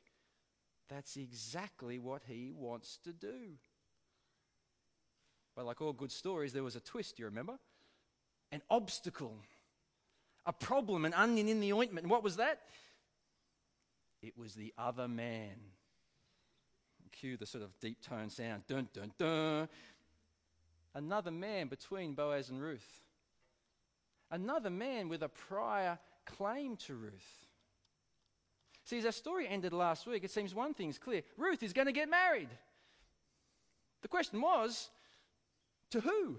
that's 0.89 1.17
exactly 1.17 1.99
what 1.99 2.23
he 2.27 2.51
wants 2.51 2.99
to 3.05 3.13
do. 3.13 3.59
But 5.55 5.67
like 5.67 5.83
all 5.83 5.93
good 5.93 6.13
stories, 6.13 6.53
there 6.55 6.65
was 6.65 6.77
a 6.77 6.81
twist, 6.81 7.19
you 7.19 7.27
remember? 7.27 7.59
An 8.53 8.63
obstacle, 8.71 9.37
a 10.47 10.53
problem, 10.53 11.05
an 11.05 11.15
onion 11.15 11.49
in 11.49 11.61
the 11.61 11.73
ointment. 11.73 12.05
And 12.05 12.11
what 12.11 12.23
was 12.23 12.37
that? 12.37 12.61
It 14.23 14.37
was 14.37 14.55
the 14.55 14.73
other 14.77 15.09
man. 15.09 15.57
Cue 17.13 17.37
the 17.37 17.47
sort 17.47 17.65
of 17.65 17.79
deep 17.81 18.01
tone 18.01 18.31
sound. 18.31 18.63
Dun, 18.67 18.89
dun, 18.93 19.13
dun. 19.19 19.69
Another 20.95 21.31
man 21.31 21.69
between 21.69 22.15
Boaz 22.15 22.51
and 22.51 22.61
Ruth. 22.61 23.01
Another 24.31 24.71
man 24.71 25.09
with 25.09 25.23
a 25.23 25.29
prior 25.29 25.99
claim 26.25 26.77
to 26.77 26.95
Ruth. 26.95 27.47
See, 28.85 28.99
as 28.99 29.07
our 29.07 29.13
story 29.13 29.47
ended 29.47 29.73
last 29.73 30.07
week, 30.07 30.25
it 30.25 30.31
seems 30.31 30.55
one 30.55 30.75
thing's 30.75 30.99
clear 30.99 31.23
Ruth 31.37 31.63
is 31.63 31.73
going 31.73 31.87
to 31.87 31.93
get 31.93 32.09
married. 32.09 32.49
The 34.03 34.09
question 34.09 34.41
was, 34.41 34.89
to 35.91 36.01
who? 36.01 36.39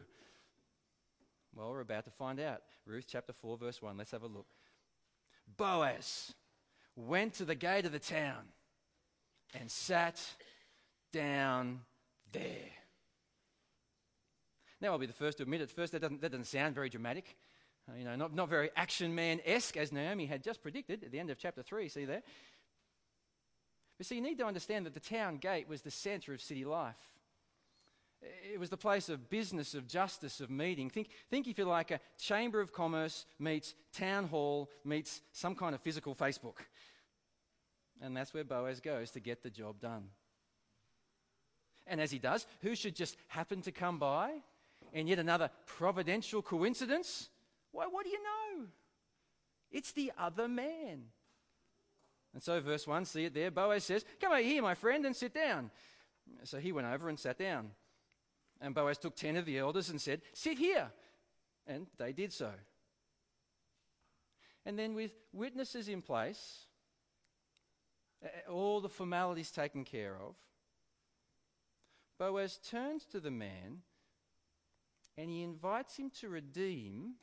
Well, 1.55 1.69
we're 1.69 1.81
about 1.81 2.05
to 2.05 2.11
find 2.11 2.39
out. 2.39 2.61
Ruth 2.85 3.05
chapter 3.07 3.33
4, 3.33 3.57
verse 3.57 3.81
1. 3.81 3.97
Let's 3.97 4.11
have 4.11 4.23
a 4.23 4.27
look. 4.27 4.47
Boaz 5.57 6.33
went 6.95 7.33
to 7.35 7.45
the 7.45 7.55
gate 7.55 7.85
of 7.85 7.91
the 7.91 7.99
town 7.99 8.43
and 9.59 9.69
sat 9.69 10.21
down 11.11 11.81
there. 12.31 12.71
Now, 14.79 14.93
I'll 14.93 14.97
be 14.97 15.05
the 15.05 15.13
first 15.13 15.37
to 15.37 15.43
admit 15.43 15.61
at 15.61 15.69
first 15.69 15.91
that 15.91 16.01
doesn't, 16.01 16.21
that 16.21 16.31
doesn't 16.31 16.45
sound 16.45 16.73
very 16.73 16.89
dramatic. 16.89 17.37
Uh, 17.87 17.97
you 17.97 18.05
know, 18.05 18.15
not, 18.15 18.33
not 18.33 18.49
very 18.49 18.69
action 18.75 19.13
man 19.13 19.39
esque, 19.45 19.77
as 19.77 19.91
Naomi 19.91 20.25
had 20.25 20.43
just 20.43 20.61
predicted 20.61 21.03
at 21.03 21.11
the 21.11 21.19
end 21.19 21.29
of 21.29 21.37
chapter 21.37 21.61
3. 21.61 21.89
See 21.89 22.05
there? 22.05 22.23
But 23.97 24.07
see, 24.07 24.15
you 24.15 24.21
need 24.21 24.39
to 24.39 24.45
understand 24.45 24.85
that 24.85 24.93
the 24.93 24.99
town 24.99 25.37
gate 25.37 25.67
was 25.67 25.81
the 25.81 25.91
center 25.91 26.33
of 26.33 26.41
city 26.41 26.65
life. 26.65 27.10
It 28.21 28.59
was 28.59 28.69
the 28.69 28.77
place 28.77 29.09
of 29.09 29.29
business, 29.29 29.73
of 29.73 29.87
justice, 29.87 30.41
of 30.41 30.49
meeting. 30.49 30.89
Think, 30.89 31.09
think 31.29 31.47
if 31.47 31.57
you 31.57 31.65
like, 31.65 31.89
a 31.89 31.99
chamber 32.19 32.61
of 32.61 32.71
commerce 32.71 33.25
meets 33.39 33.73
town 33.93 34.27
hall 34.27 34.69
meets 34.85 35.21
some 35.31 35.55
kind 35.55 35.73
of 35.73 35.81
physical 35.81 36.13
Facebook. 36.13 36.57
And 38.01 38.15
that's 38.15 38.33
where 38.33 38.43
Boaz 38.43 38.79
goes 38.79 39.11
to 39.11 39.19
get 39.19 39.43
the 39.43 39.49
job 39.49 39.79
done. 39.79 40.05
And 41.87 41.99
as 41.99 42.11
he 42.11 42.19
does, 42.19 42.45
who 42.61 42.75
should 42.75 42.95
just 42.95 43.17
happen 43.27 43.61
to 43.63 43.71
come 43.71 43.97
by? 43.97 44.31
And 44.93 45.09
yet 45.09 45.19
another 45.19 45.49
providential 45.65 46.41
coincidence? 46.41 47.29
Why, 47.71 47.85
what 47.85 48.05
do 48.05 48.11
you 48.11 48.21
know? 48.21 48.65
It's 49.71 49.91
the 49.93 50.11
other 50.17 50.47
man. 50.47 51.03
And 52.33 52.41
so, 52.41 52.59
verse 52.59 52.87
1, 52.87 53.05
see 53.05 53.25
it 53.25 53.33
there. 53.33 53.51
Boaz 53.51 53.83
says, 53.83 54.05
Come 54.19 54.31
over 54.31 54.41
here, 54.41 54.61
my 54.61 54.75
friend, 54.75 55.05
and 55.05 55.15
sit 55.15 55.33
down. 55.33 55.71
So 56.43 56.59
he 56.59 56.71
went 56.71 56.87
over 56.87 57.09
and 57.09 57.19
sat 57.19 57.37
down. 57.37 57.71
And 58.61 58.75
Boaz 58.75 58.99
took 58.99 59.15
ten 59.15 59.35
of 59.37 59.45
the 59.45 59.57
elders 59.57 59.89
and 59.89 59.99
said, 59.99 60.21
Sit 60.33 60.59
here. 60.59 60.91
And 61.65 61.87
they 61.97 62.13
did 62.13 62.31
so. 62.31 62.51
And 64.65 64.77
then, 64.77 64.93
with 64.93 65.11
witnesses 65.33 65.89
in 65.89 66.01
place, 66.01 66.65
all 68.47 68.79
the 68.79 68.89
formalities 68.89 69.49
taken 69.49 69.83
care 69.83 70.15
of, 70.15 70.35
Boaz 72.19 72.59
turns 72.63 73.05
to 73.05 73.19
the 73.19 73.31
man 73.31 73.79
and 75.17 75.29
he 75.29 75.43
invites 75.43 75.97
him 75.97 76.11
to 76.19 76.29
redeem, 76.29 77.15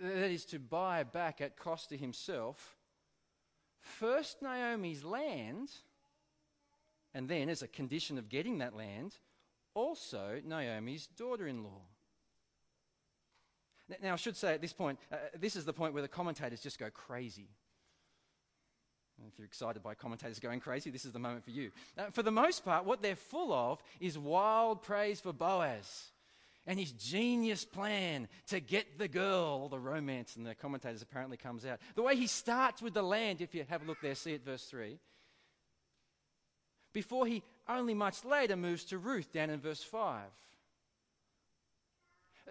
that 0.00 0.30
is, 0.30 0.44
to 0.46 0.58
buy 0.58 1.04
back 1.04 1.40
at 1.40 1.56
cost 1.56 1.88
to 1.90 1.96
himself, 1.96 2.76
first 3.80 4.42
Naomi's 4.42 5.04
land, 5.04 5.70
and 7.14 7.28
then, 7.28 7.48
as 7.48 7.62
a 7.62 7.68
condition 7.68 8.18
of 8.18 8.28
getting 8.28 8.58
that 8.58 8.76
land, 8.76 9.14
also 9.76 10.40
Naomi's 10.44 11.06
daughter 11.06 11.46
in 11.46 11.62
law. 11.62 11.82
Now, 14.02 14.14
I 14.14 14.16
should 14.16 14.36
say 14.36 14.54
at 14.54 14.60
this 14.60 14.72
point, 14.72 14.98
uh, 15.12 15.16
this 15.38 15.54
is 15.54 15.64
the 15.64 15.72
point 15.72 15.92
where 15.92 16.02
the 16.02 16.08
commentators 16.08 16.60
just 16.60 16.78
go 16.78 16.90
crazy. 16.90 17.48
And 19.18 19.28
if 19.30 19.38
you're 19.38 19.46
excited 19.46 19.82
by 19.82 19.94
commentators 19.94 20.40
going 20.40 20.58
crazy, 20.58 20.90
this 20.90 21.04
is 21.04 21.12
the 21.12 21.20
moment 21.20 21.44
for 21.44 21.52
you. 21.52 21.70
Uh, 21.96 22.06
for 22.10 22.22
the 22.22 22.32
most 22.32 22.64
part, 22.64 22.84
what 22.84 23.00
they're 23.00 23.14
full 23.14 23.52
of 23.52 23.80
is 24.00 24.18
wild 24.18 24.82
praise 24.82 25.20
for 25.20 25.32
Boaz 25.32 26.10
and 26.66 26.80
his 26.80 26.90
genius 26.90 27.64
plan 27.64 28.26
to 28.48 28.58
get 28.58 28.98
the 28.98 29.06
girl, 29.06 29.60
or 29.62 29.68
the 29.68 29.78
romance 29.78 30.36
in 30.36 30.42
the 30.42 30.54
commentators 30.54 31.00
apparently 31.00 31.36
comes 31.36 31.64
out. 31.64 31.78
The 31.94 32.02
way 32.02 32.16
he 32.16 32.26
starts 32.26 32.82
with 32.82 32.94
the 32.94 33.02
land, 33.02 33.40
if 33.40 33.54
you 33.54 33.64
have 33.68 33.82
a 33.82 33.86
look 33.86 34.00
there, 34.02 34.16
see 34.16 34.32
it, 34.32 34.44
verse 34.44 34.64
3. 34.64 34.98
Before 36.92 37.24
he 37.24 37.44
only 37.68 37.94
much 37.94 38.24
later 38.24 38.56
moves 38.56 38.84
to 38.86 38.98
Ruth 38.98 39.32
down 39.32 39.50
in 39.50 39.60
verse 39.60 39.82
5. 39.82 40.22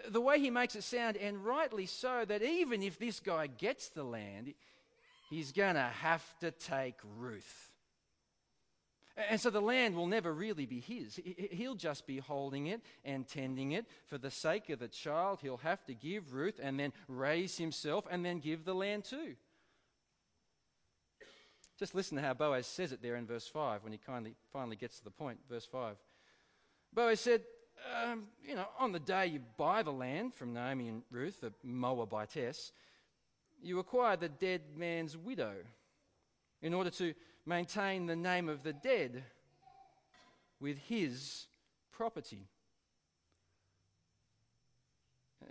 The 0.09 0.21
way 0.21 0.39
he 0.39 0.49
makes 0.49 0.75
it 0.75 0.83
sound, 0.83 1.15
and 1.17 1.45
rightly 1.45 1.85
so, 1.85 2.25
that 2.25 2.41
even 2.43 2.83
if 2.83 2.99
this 2.99 3.19
guy 3.19 3.47
gets 3.47 3.89
the 3.89 4.03
land, 4.03 4.53
he's 5.29 5.51
going 5.51 5.75
to 5.75 5.81
have 5.81 6.23
to 6.39 6.51
take 6.51 6.95
Ruth. 7.17 7.71
And 9.29 9.39
so 9.39 9.49
the 9.49 9.61
land 9.61 9.95
will 9.95 10.07
never 10.07 10.33
really 10.33 10.65
be 10.65 10.81
his. 10.81 11.17
He'll 11.51 11.75
just 11.75 12.05
be 12.05 12.17
holding 12.17 12.67
it 12.67 12.81
and 13.05 13.25
tending 13.25 13.71
it. 13.71 13.85
For 14.07 14.17
the 14.17 14.29
sake 14.29 14.69
of 14.69 14.79
the 14.79 14.89
child, 14.89 15.39
he'll 15.41 15.57
have 15.57 15.85
to 15.85 15.93
give 15.93 16.33
Ruth 16.33 16.59
and 16.61 16.77
then 16.77 16.91
raise 17.07 17.57
himself 17.57 18.05
and 18.11 18.25
then 18.25 18.39
give 18.39 18.65
the 18.65 18.75
land 18.75 19.05
too. 19.05 19.35
Just 21.77 21.93
listen 21.93 22.15
to 22.17 22.23
how 22.23 22.33
Boaz 22.33 22.67
says 22.67 22.91
it 22.91 23.01
there 23.01 23.15
in 23.15 23.25
verse 23.25 23.47
5 23.47 23.83
when 23.83 23.91
he 23.91 23.97
kindly, 23.97 24.35
finally 24.53 24.77
gets 24.77 24.97
to 24.99 25.03
the 25.03 25.11
point. 25.11 25.39
Verse 25.49 25.65
5. 25.65 25.97
Boaz 26.93 27.19
said, 27.19 27.41
um, 28.05 28.27
You 28.47 28.55
know, 28.55 28.67
on 28.79 28.93
the 28.93 28.99
day 28.99 29.27
you 29.27 29.41
buy 29.57 29.83
the 29.83 29.91
land 29.91 30.33
from 30.33 30.53
Naomi 30.53 30.87
and 30.87 31.03
Ruth, 31.11 31.41
the 31.41 31.51
Moabitess, 31.63 32.71
you 33.61 33.79
acquire 33.79 34.15
the 34.15 34.29
dead 34.29 34.61
man's 34.77 35.17
widow 35.17 35.53
in 36.61 36.73
order 36.73 36.89
to 36.91 37.13
maintain 37.45 38.05
the 38.05 38.15
name 38.15 38.47
of 38.47 38.63
the 38.63 38.73
dead 38.73 39.23
with 40.59 40.77
his 40.77 41.47
property. 41.91 42.47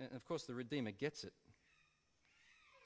And 0.01 0.17
of 0.17 0.25
course, 0.25 0.45
the 0.45 0.55
Redeemer 0.55 0.91
gets 0.91 1.25
it. 1.25 1.33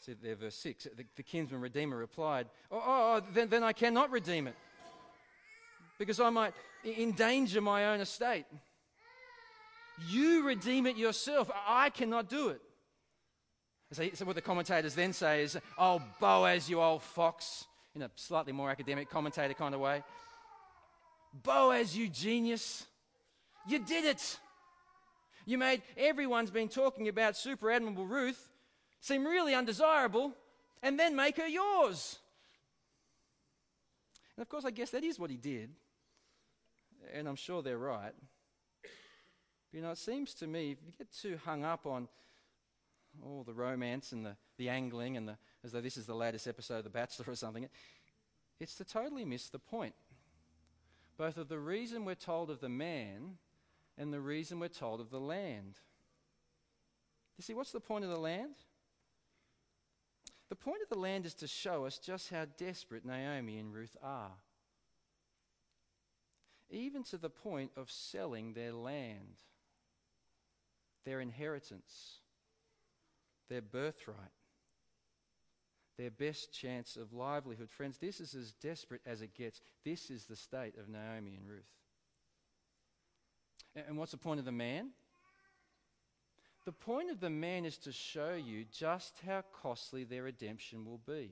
See 0.00 0.14
there, 0.23 0.37
verse 0.37 0.57
6. 0.57 0.88
The, 0.97 1.05
the 1.17 1.23
kinsman 1.23 1.61
redeemer 1.61 1.97
replied, 1.97 2.47
Oh, 2.71 2.76
oh, 2.76 2.83
oh 2.87 3.23
then, 3.33 3.49
then 3.49 3.62
I 3.64 3.73
cannot 3.73 4.11
redeem 4.11 4.47
it, 4.47 4.55
because 5.99 6.21
I 6.21 6.31
might 6.31 6.55
endanger 6.85 7.61
my 7.61 7.87
own 7.87 8.00
estate. 8.00 8.47
You 10.09 10.47
redeem 10.47 10.87
it 10.87 10.97
yourself. 10.97 11.50
I 11.67 11.90
cannot 11.90 12.28
do 12.28 12.50
it. 12.50 12.61
So, 13.90 14.09
so 14.14 14.25
what 14.25 14.37
the 14.37 14.43
commentators 14.43 14.95
then 14.95 15.12
say 15.12 15.43
is, 15.43 15.59
Oh, 15.76 16.00
Boaz, 16.21 16.71
you 16.71 16.81
old 16.81 17.02
fox, 17.02 17.64
in 17.95 18.02
a 18.02 18.11
slightly 18.14 18.52
more 18.52 18.71
academic 18.71 19.11
commentator 19.11 19.55
kind 19.55 19.75
of 19.75 19.81
way. 19.81 20.05
Boaz, 21.43 21.97
you 21.97 22.09
genius, 22.09 22.87
you 23.67 23.81
did 23.81 24.05
it. 24.05 24.38
You 25.45 25.59
made 25.59 25.83
everyone's 25.97 26.50
been 26.50 26.69
talking 26.69 27.09
about 27.09 27.37
super 27.37 27.71
admirable 27.71 28.07
Ruth 28.07 28.49
seem 29.00 29.25
really 29.25 29.55
undesirable, 29.55 30.33
and 30.83 30.99
then 30.99 31.17
make 31.17 31.37
her 31.37 31.47
yours. 31.47 32.19
And 34.37 34.43
of 34.43 34.49
course, 34.49 34.64
I 34.64 34.71
guess 34.71 34.90
that 34.90 35.02
is 35.02 35.19
what 35.19 35.31
he 35.31 35.37
did. 35.37 35.71
And 37.12 37.28
I'm 37.28 37.37
sure 37.37 37.62
they're 37.62 37.78
right. 37.78 38.12
But, 38.83 38.90
you 39.73 39.83
know, 39.83 39.90
it 39.90 39.99
seems 39.99 40.35
to 40.35 40.47
me 40.47 40.73
if 40.73 40.78
you 40.85 40.93
get 40.97 41.12
too 41.12 41.38
hung 41.45 41.64
up 41.64 41.87
on 41.87 42.09
all 43.25 43.43
the 43.45 43.55
romance 43.55 44.12
and 44.12 44.25
the, 44.25 44.37
the 44.57 44.69
angling, 44.69 45.17
and 45.17 45.28
the, 45.28 45.37
as 45.64 45.73
though 45.73 45.81
this 45.81 45.97
is 45.97 46.07
the 46.07 46.14
latest 46.14 46.47
episode 46.47 46.78
of 46.78 46.85
The 46.85 46.90
Bachelor 46.90 47.26
or 47.28 47.35
something, 47.35 47.64
it, 47.64 47.71
it's 48.61 48.75
to 48.76 48.85
totally 48.85 49.25
miss 49.25 49.49
the 49.49 49.59
point. 49.59 49.95
Both 51.17 51.37
of 51.37 51.49
the 51.49 51.59
reason 51.59 52.05
we're 52.05 52.14
told 52.14 52.50
of 52.50 52.61
the 52.61 52.69
man 52.69 53.38
and 53.97 54.12
the 54.12 54.21
reason 54.21 54.61
we're 54.61 54.69
told 54.69 55.00
of 55.00 55.11
the 55.11 55.19
land. 55.21 55.75
You 57.37 57.43
see, 57.43 57.55
what's 57.55 57.73
the 57.73 57.81
point 57.81 58.05
of 58.05 58.11
the 58.11 58.21
land? 58.21 58.55
The 60.49 60.57
point 60.57 60.83
of 60.83 60.88
the 60.88 60.99
land 60.99 61.26
is 61.26 61.35
to 61.35 61.47
show 61.47 61.85
us 61.85 61.99
just 61.99 62.31
how 62.31 62.47
desperate 62.57 63.05
Naomi 63.05 63.59
and 63.59 63.73
Ruth 63.73 63.97
are. 64.02 64.33
Even 66.71 67.02
to 67.05 67.19
the 67.19 67.31
point 67.31 67.71
of 67.76 67.90
selling 67.90 68.52
their 68.52 68.73
land, 68.73 69.43
their 71.05 71.21
inheritance, 71.21 72.21
their 73.49 73.62
birthright, 73.62 74.17
their 75.99 76.11
best 76.11 76.52
chance 76.52 76.97
of 76.97 77.12
livelihood. 77.12 77.71
Friends, 77.71 77.99
this 77.99 78.21
is 78.21 78.35
as 78.35 78.52
desperate 78.52 79.00
as 79.05 79.21
it 79.21 79.35
gets. 79.35 79.61
This 79.85 80.11
is 80.11 80.26
the 80.26 80.37
state 80.37 80.78
of 80.78 80.88
Naomi 80.88 81.37
and 81.37 81.49
Ruth. 81.49 81.64
And 83.87 83.99
what's 83.99 84.12
the 84.12 84.19
point 84.19 84.38
of 84.38 84.47
the 84.47 84.52
man? 84.52 84.90
The 86.69 86.73
point 86.73 87.11
of 87.11 87.19
the 87.19 87.31
man 87.31 87.65
is 87.65 87.79
to 87.79 87.93
show 87.93 88.35
you 88.35 88.67
just 88.71 89.15
how 89.27 89.43
costly 89.63 90.05
their 90.05 90.25
redemption 90.25 90.85
will 90.85 91.01
be. 91.07 91.31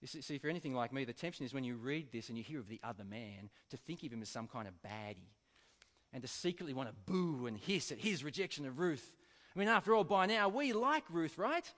You 0.00 0.08
see, 0.08 0.22
see, 0.22 0.34
if 0.34 0.42
you're 0.42 0.50
anything 0.50 0.74
like 0.74 0.92
me, 0.92 1.04
the 1.04 1.12
temptation 1.12 1.46
is 1.46 1.54
when 1.54 1.62
you 1.62 1.76
read 1.76 2.10
this 2.10 2.28
and 2.30 2.36
you 2.36 2.42
hear 2.42 2.58
of 2.58 2.68
the 2.68 2.80
other 2.82 3.04
man 3.04 3.50
to 3.70 3.76
think 3.76 4.02
of 4.02 4.12
him 4.12 4.22
as 4.22 4.28
some 4.28 4.48
kind 4.48 4.66
of 4.66 4.74
baddie 4.82 5.30
and 6.12 6.20
to 6.20 6.28
secretly 6.28 6.74
want 6.74 6.88
to 6.88 6.94
boo 7.06 7.46
and 7.46 7.56
hiss 7.56 7.92
at 7.92 7.98
his 7.98 8.24
rejection 8.24 8.66
of 8.66 8.80
Ruth. 8.80 9.12
I 9.54 9.58
mean, 9.60 9.68
after 9.68 9.94
all, 9.94 10.02
by 10.02 10.26
now 10.26 10.48
we 10.48 10.72
like 10.72 11.04
Ruth, 11.08 11.38
right? 11.38 11.72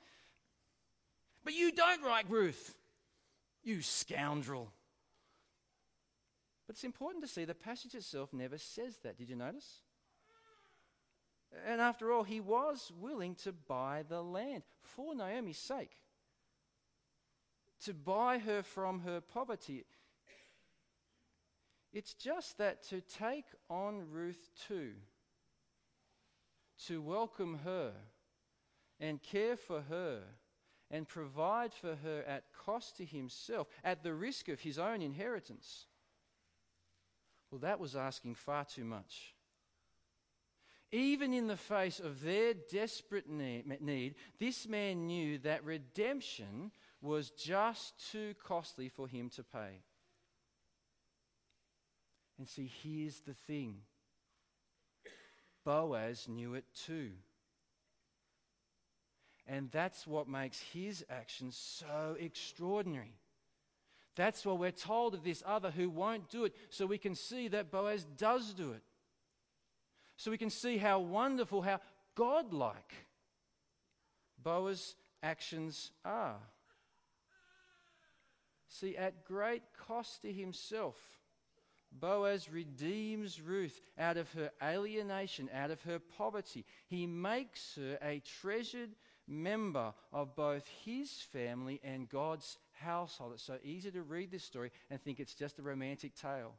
But 1.45 1.53
you 1.53 1.73
don't 1.73 2.05
like 2.05 2.25
Ruth, 2.31 2.75
you 3.63 3.83
scoundrel. 3.83 4.73
But 6.67 6.77
it's 6.77 6.85
important 6.85 7.23
to 7.23 7.31
see 7.31 7.45
the 7.45 7.55
passage 7.55 7.95
itself 7.95 8.33
never 8.33 8.57
says 8.57 8.97
that. 9.03 9.19
Did 9.19 9.29
you 9.29 9.37
notice? 9.37 9.83
And 11.67 11.81
after 11.81 12.13
all, 12.13 12.25
he 12.25 12.41
was 12.41 12.93
willing 13.01 13.35
to 13.37 13.53
buy 13.53 14.05
the 14.09 14.23
land 14.23 14.65
for 14.83 15.15
Naomi's 15.15 15.59
sake 15.59 15.97
to 17.85 17.95
buy 17.95 18.39
her 18.39 18.63
from 18.63 19.01
her 19.01 19.21
poverty. 19.21 19.85
It's 21.93 22.15
just 22.15 22.59
that 22.59 22.83
to 22.89 23.01
take 23.01 23.45
on 23.71 24.11
Ruth 24.11 24.51
too, 24.67 24.93
to 26.87 27.01
welcome 27.01 27.61
her 27.65 27.93
and 29.01 29.23
care 29.23 29.57
for 29.57 29.83
her 29.83 30.23
and 30.91 31.09
provide 31.09 31.73
for 31.73 31.97
her 31.97 32.23
at 32.27 32.53
cost 32.53 32.97
to 32.97 33.05
himself, 33.05 33.69
at 33.83 34.03
the 34.03 34.15
risk 34.15 34.49
of 34.49 34.61
his 34.61 34.79
own 34.79 35.03
inheritance, 35.03 35.87
well, 37.51 37.61
that 37.61 37.81
was 37.81 37.97
asking 37.97 38.35
far 38.35 38.65
too 38.65 38.85
much. 38.85 39.36
Even 40.93 41.33
in 41.33 41.49
the 41.49 41.57
face 41.57 41.99
of 41.99 42.23
their 42.23 42.55
desperate 42.55 43.29
need, 43.29 44.15
this 44.39 44.69
man 44.69 45.07
knew 45.07 45.39
that 45.39 45.65
redemption 45.65 46.71
was 47.01 47.31
just 47.31 47.95
too 48.13 48.35
costly 48.43 48.89
for 48.89 49.09
him 49.09 49.29
to 49.31 49.43
pay. 49.43 49.83
And 52.39 52.49
see, 52.49 52.71
here's 52.83 53.21
the 53.21 53.35
thing 53.35 53.79
Boaz 55.65 56.29
knew 56.29 56.55
it 56.55 56.65
too. 56.87 57.11
And 59.49 59.71
that's 59.71 60.07
what 60.07 60.29
makes 60.29 60.61
his 60.61 61.05
actions 61.09 61.57
so 61.57 62.17
extraordinary. 62.19 63.15
That's 64.15 64.45
why 64.47 64.55
we're 64.55 64.71
told 64.71 65.15
of 65.15 65.25
this 65.25 65.43
other 65.47 65.71
who 65.71 65.91
won't 65.91 66.31
do 66.31 66.45
it, 66.45 66.55
so 66.71 66.87
we 66.87 66.99
can 66.99 67.15
see 67.15 67.49
that 67.49 67.71
Boaz 67.71 68.07
does 68.17 68.55
do 68.55 68.73
it. 68.73 68.83
So 70.17 70.31
we 70.31 70.39
can 70.39 70.51
see 70.51 70.79
how 70.79 71.01
wonderful, 71.01 71.63
how 71.63 71.81
godlike 72.15 72.95
Boaz's 74.43 74.95
actions 75.23 75.91
are. 76.05 76.39
See, 78.69 78.97
at 78.97 79.25
great 79.25 79.63
cost 79.87 80.23
to 80.23 80.33
himself, 80.33 80.97
Boaz 81.93 82.51
redeems 82.51 83.41
Ruth 83.41 83.81
out 83.99 84.17
of 84.17 84.31
her 84.33 84.51
alienation, 84.63 85.49
out 85.55 85.71
of 85.71 85.83
her 85.83 85.99
poverty. 85.99 86.65
He 86.89 87.07
makes 87.07 87.77
her 87.77 87.99
a 88.03 88.21
treasured 88.41 88.91
member 89.27 89.93
of 90.13 90.37
both 90.37 90.67
his 90.85 91.11
family 91.11 91.81
and 91.83 92.09
God's 92.09 92.59
household. 92.73 93.33
It's 93.35 93.43
so 93.43 93.59
easy 93.65 93.91
to 93.91 94.03
read 94.03 94.31
this 94.31 94.45
story 94.45 94.71
and 94.91 95.01
think 95.01 95.21
it's 95.21 95.35
just 95.35 95.59
a 95.59 95.63
romantic 95.63 96.15
tale. 96.15 96.55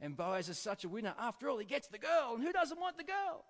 And 0.00 0.16
Boaz 0.16 0.48
is 0.48 0.58
such 0.58 0.84
a 0.84 0.88
winner. 0.88 1.14
After 1.18 1.48
all, 1.48 1.58
he 1.58 1.64
gets 1.64 1.88
the 1.88 1.98
girl, 1.98 2.34
and 2.34 2.44
who 2.44 2.52
doesn't 2.52 2.80
want 2.80 2.96
the 2.96 3.04
girl? 3.04 3.44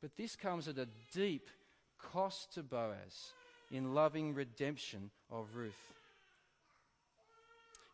But 0.00 0.16
this 0.16 0.36
comes 0.36 0.68
at 0.68 0.78
a 0.78 0.88
deep 1.12 1.50
cost 1.98 2.54
to 2.54 2.62
Boaz 2.62 3.32
in 3.70 3.94
loving 3.94 4.34
redemption 4.34 5.10
of 5.30 5.46
Ruth. 5.54 5.74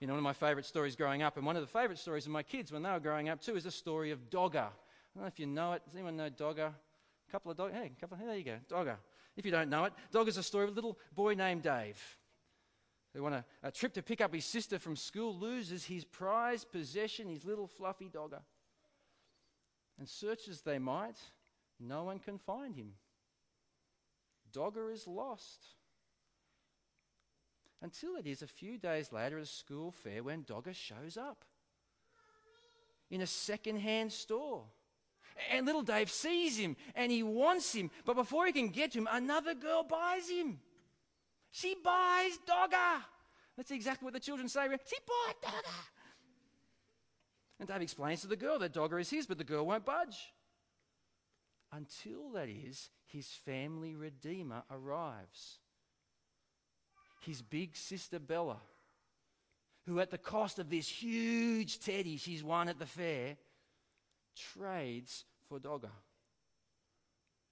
You 0.01 0.07
know, 0.07 0.13
one 0.13 0.19
of 0.19 0.25
my 0.25 0.33
favourite 0.33 0.67
stories 0.67 0.95
growing 0.95 1.23
up, 1.23 1.37
and 1.37 1.45
one 1.45 1.57
of 1.57 1.63
the 1.63 1.69
favourite 1.69 1.99
stories 1.99 2.27
of 2.27 2.33
my 2.33 2.43
kids 2.43 2.71
when 2.71 2.83
they 2.83 2.91
were 2.91 3.01
growing 3.01 3.29
up 3.29 3.41
too, 3.41 3.57
is 3.57 3.65
the 3.65 3.71
story 3.71 4.13
of 4.13 4.31
Dogger. 4.31 4.59
I 4.59 5.15
don't 5.15 5.25
know 5.25 5.27
if 5.27 5.41
you 5.41 5.47
know 5.47 5.73
it. 5.73 5.83
Does 5.85 5.95
anyone 5.95 6.17
know 6.17 6.29
Dogger? 6.29 6.73
A 7.29 7.33
couple 7.33 7.51
of 7.51 7.57
dog. 7.57 7.73
Hey, 7.73 7.91
a 7.97 8.01
couple. 8.01 8.15
Of, 8.15 8.21
hey, 8.21 8.27
there 8.27 8.37
you 8.37 8.45
go, 8.45 8.57
Dogger. 8.69 8.99
If 9.37 9.45
you 9.45 9.51
don't 9.51 9.71
know 9.71 9.85
it, 9.85 9.93
Dogger's 10.13 10.37
a 10.37 10.43
story 10.43 10.65
of 10.65 10.71
a 10.71 10.75
little 10.75 10.99
boy 11.15 11.35
named 11.35 11.63
Dave 11.63 11.99
who, 13.17 13.27
on 13.27 13.33
a, 13.33 13.45
a 13.63 13.71
trip 13.71 13.95
to 13.95 14.03
pick 14.03 14.21
up 14.21 14.35
his 14.35 14.45
sister 14.45 14.79
from 14.79 14.95
school, 14.95 15.35
loses 15.35 15.85
his 15.85 16.05
prized 16.05 16.71
possession, 16.71 17.29
his 17.29 17.45
little 17.45 17.67
fluffy 17.67 18.09
Dogger. 18.09 18.43
And 19.99 20.09
search 20.09 20.49
as 20.49 20.61
they 20.61 20.79
might, 20.79 21.17
no 21.81 22.05
one 22.05 22.19
can 22.19 22.39
find 22.39 22.77
him. 22.77 22.93
Dogger 24.53 24.91
is 24.91 25.07
lost. 25.07 25.67
Until 27.83 28.17
it 28.17 28.27
is 28.27 28.43
a 28.43 28.47
few 28.47 28.79
days 28.79 29.13
later 29.13 29.39
at 29.39 29.45
a 29.45 29.47
school 29.47 29.91
fair 29.91 30.23
when 30.23 30.43
Dogger 30.43 30.75
shows 30.75 31.17
up 31.17 31.45
in 33.11 33.21
a 33.21 33.27
second-hand 33.27 34.13
store. 34.13 34.65
And 35.51 35.67
little 35.67 35.83
Dave 35.83 36.11
sees 36.11 36.57
him 36.57 36.77
and 36.95 37.13
he 37.13 37.23
wants 37.23 37.75
him, 37.75 37.91
but 38.05 38.17
before 38.17 38.47
he 38.47 38.53
can 38.53 38.69
get 38.69 38.93
to 38.93 38.99
him, 38.99 39.09
another 39.11 39.55
girl 39.55 39.83
buys 39.83 40.29
him. 40.29 40.59
She 41.51 41.75
buys 41.83 42.39
Dogger. 42.47 43.05
That's 43.57 43.71
exactly 43.71 44.05
what 44.05 44.15
the 44.15 44.21
children 44.21 44.49
say. 44.49 44.67
She 44.87 44.97
bought 45.07 45.43
Dogger. 45.43 45.77
And 47.59 47.69
Dave 47.69 47.83
explains 47.83 48.21
to 48.21 48.27
the 48.27 48.37
girl 48.37 48.59
that 48.59 48.73
Dogger 48.73 48.99
is 48.99 49.09
his, 49.09 49.27
but 49.27 49.39
the 49.39 49.45
girl 49.45 49.67
won't 49.67 49.85
budge. 49.85 50.33
Until, 51.73 52.31
that 52.35 52.49
is, 52.49 52.91
his 53.07 53.27
family 53.27 53.95
redeemer 53.95 54.63
arrives. 54.71 55.59
His 57.23 57.43
big 57.43 57.75
sister 57.77 58.19
Bella, 58.19 58.59
who 59.87 60.01
at 60.01 60.11
the 60.11 60.19
cost 60.19 60.59
of 60.59 60.69
this 60.69 60.89
huge 60.89 61.81
teddy 61.81 62.19
she's 62.19 62.45
won 62.45 62.69
at 62.69 62.79
the 62.79 62.87
fair, 62.87 63.37
trades 64.37 65.25
for 65.49 65.59
Dogger. 65.59 65.91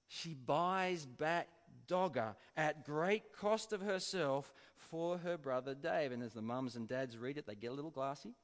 She 0.08 0.34
buys 0.34 1.06
back 1.06 1.48
Dogger 1.86 2.36
at 2.56 2.84
great 2.84 3.32
cost 3.32 3.72
of 3.72 3.80
herself 3.80 4.52
for 4.76 5.18
her 5.18 5.36
brother 5.36 5.74
Dave. 5.74 6.12
And 6.12 6.22
as 6.22 6.32
the 6.32 6.42
mums 6.42 6.76
and 6.76 6.88
dads 6.88 7.16
read 7.16 7.38
it, 7.38 7.46
they 7.46 7.54
get 7.54 7.70
a 7.70 7.74
little 7.74 7.90
glassy. 7.90 8.34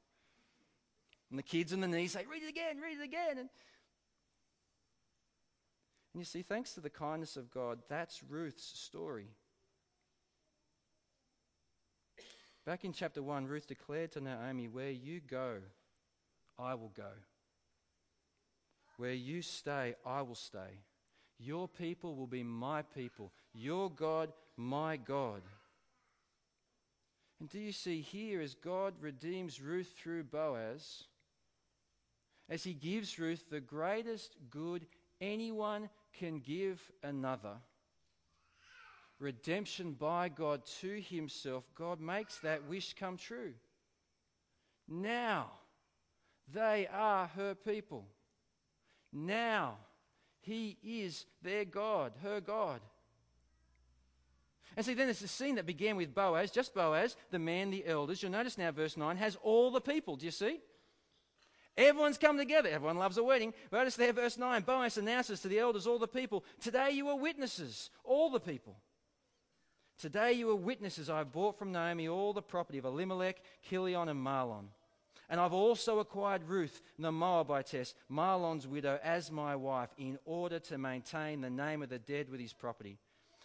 And 1.29 1.39
the 1.39 1.43
kids 1.43 1.71
on 1.71 1.79
the 1.79 1.87
knees 1.87 2.11
say, 2.11 2.25
Read 2.29 2.43
it 2.43 2.49
again, 2.49 2.79
read 2.81 2.99
it 2.99 3.03
again. 3.03 3.37
And 3.37 3.49
and 6.13 6.19
you 6.19 6.25
see, 6.25 6.41
thanks 6.41 6.73
to 6.73 6.81
the 6.81 6.89
kindness 6.89 7.37
of 7.37 7.49
God, 7.49 7.79
that's 7.87 8.21
Ruth's 8.23 8.65
story. 8.65 9.29
Back 12.65 12.83
in 12.83 12.91
chapter 12.91 13.23
1, 13.23 13.47
Ruth 13.47 13.65
declared 13.65 14.11
to 14.13 14.21
Naomi, 14.21 14.67
Where 14.67 14.91
you 14.91 15.21
go, 15.21 15.59
I 16.59 16.75
will 16.75 16.91
go. 16.95 17.11
Where 18.97 19.13
you 19.13 19.41
stay, 19.41 19.95
I 20.05 20.21
will 20.21 20.35
stay. 20.35 20.81
Your 21.43 21.67
people 21.67 22.15
will 22.15 22.27
be 22.27 22.43
my 22.43 22.83
people. 22.83 23.31
Your 23.53 23.89
God, 23.89 24.31
my 24.57 24.97
God. 24.97 25.41
And 27.39 27.49
do 27.49 27.59
you 27.59 27.71
see 27.71 28.01
here, 28.01 28.41
as 28.41 28.53
God 28.53 28.93
redeems 29.01 29.59
Ruth 29.59 29.91
through 29.97 30.25
Boaz, 30.25 31.05
as 32.47 32.63
he 32.63 32.73
gives 32.73 33.17
Ruth 33.17 33.49
the 33.49 33.59
greatest 33.59 34.35
good 34.51 34.85
anyone 35.19 35.89
can 36.13 36.39
give 36.39 36.79
another. 37.01 37.55
Redemption 39.19 39.93
by 39.93 40.29
God 40.29 40.61
to 40.81 41.01
himself, 41.01 41.63
God 41.73 41.99
makes 41.99 42.37
that 42.39 42.67
wish 42.67 42.93
come 42.93 43.17
true. 43.17 43.53
Now, 44.87 45.51
they 46.53 46.87
are 46.91 47.27
her 47.27 47.55
people. 47.55 48.05
Now, 49.13 49.77
he 50.41 50.77
is 50.83 51.25
their 51.41 51.65
God, 51.65 52.13
her 52.23 52.41
God. 52.41 52.81
And 54.75 54.85
see, 54.85 54.93
then 54.93 55.07
there's 55.07 55.21
a 55.21 55.27
scene 55.27 55.55
that 55.55 55.65
began 55.65 55.97
with 55.97 56.15
Boaz, 56.15 56.49
just 56.49 56.73
Boaz, 56.73 57.15
the 57.29 57.39
man, 57.39 57.71
the 57.71 57.85
elders. 57.85 58.23
You'll 58.23 58.31
notice 58.31 58.57
now, 58.57 58.71
verse 58.71 58.95
9 58.95 59.17
has 59.17 59.37
all 59.43 59.69
the 59.71 59.81
people. 59.81 60.15
Do 60.15 60.25
you 60.25 60.31
see? 60.31 60.59
Everyone's 61.77 62.17
come 62.17 62.37
together. 62.37 62.69
Everyone 62.69 62.97
loves 62.97 63.17
a 63.17 63.23
wedding. 63.23 63.53
Notice 63.71 63.95
there, 63.95 64.13
verse 64.13 64.37
9 64.37 64.61
Boaz 64.63 64.97
announces 64.97 65.41
to 65.41 65.47
the 65.47 65.59
elders, 65.59 65.87
all 65.87 65.99
the 65.99 66.07
people, 66.07 66.43
Today 66.59 66.91
you 66.91 67.07
are 67.09 67.17
witnesses, 67.17 67.89
all 68.03 68.29
the 68.29 68.39
people. 68.39 68.77
Today 69.97 70.33
you 70.33 70.49
are 70.49 70.55
witnesses. 70.55 71.09
I 71.09 71.19
have 71.19 71.31
bought 71.31 71.59
from 71.59 71.71
Naomi 71.71 72.07
all 72.07 72.33
the 72.33 72.41
property 72.41 72.79
of 72.79 72.85
Elimelech, 72.85 73.41
Kilion, 73.69 74.09
and 74.09 74.25
Mahlon. 74.25 74.65
And 75.31 75.39
I've 75.39 75.53
also 75.53 75.99
acquired 75.99 76.43
Ruth, 76.43 76.81
the 76.99 77.09
Moabitess, 77.09 77.93
Mahlon's 78.09 78.67
widow, 78.67 78.99
as 79.01 79.31
my 79.31 79.55
wife, 79.55 79.89
in 79.97 80.19
order 80.25 80.59
to 80.59 80.77
maintain 80.77 81.39
the 81.39 81.49
name 81.49 81.81
of 81.81 81.87
the 81.87 81.99
dead 81.99 82.29
with 82.29 82.41
his 82.41 82.51
property, 82.51 82.97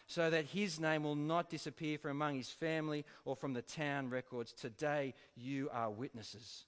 so 0.08 0.28
that 0.28 0.46
his 0.46 0.80
name 0.80 1.04
will 1.04 1.14
not 1.14 1.48
disappear 1.48 1.96
from 1.96 2.10
among 2.10 2.34
his 2.34 2.50
family 2.50 3.04
or 3.24 3.36
from 3.36 3.52
the 3.52 3.62
town 3.62 4.10
records. 4.10 4.52
Today 4.52 5.14
you 5.36 5.70
are 5.72 5.88
witnesses. 5.88 6.64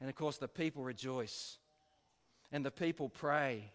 And 0.00 0.10
of 0.10 0.16
course, 0.16 0.38
the 0.38 0.48
people 0.48 0.82
rejoice 0.82 1.58
and 2.50 2.66
the 2.66 2.72
people 2.72 3.08
pray. 3.08 3.70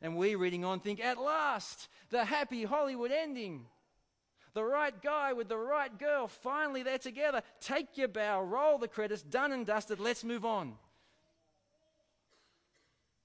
And 0.00 0.16
we, 0.16 0.36
reading 0.36 0.64
on, 0.64 0.78
think, 0.78 1.04
at 1.04 1.20
last, 1.20 1.88
the 2.10 2.24
happy 2.24 2.62
Hollywood 2.62 3.10
ending. 3.10 3.66
The 4.54 4.64
right 4.64 4.94
guy 5.02 5.32
with 5.32 5.48
the 5.48 5.58
right 5.58 5.96
girl, 5.98 6.26
finally 6.26 6.82
they're 6.82 6.98
together. 6.98 7.42
Take 7.60 7.96
your 7.96 8.08
bow, 8.08 8.42
roll 8.42 8.78
the 8.78 8.88
credits, 8.88 9.22
done 9.22 9.52
and 9.52 9.66
dusted, 9.66 10.00
let's 10.00 10.24
move 10.24 10.44
on. 10.44 10.74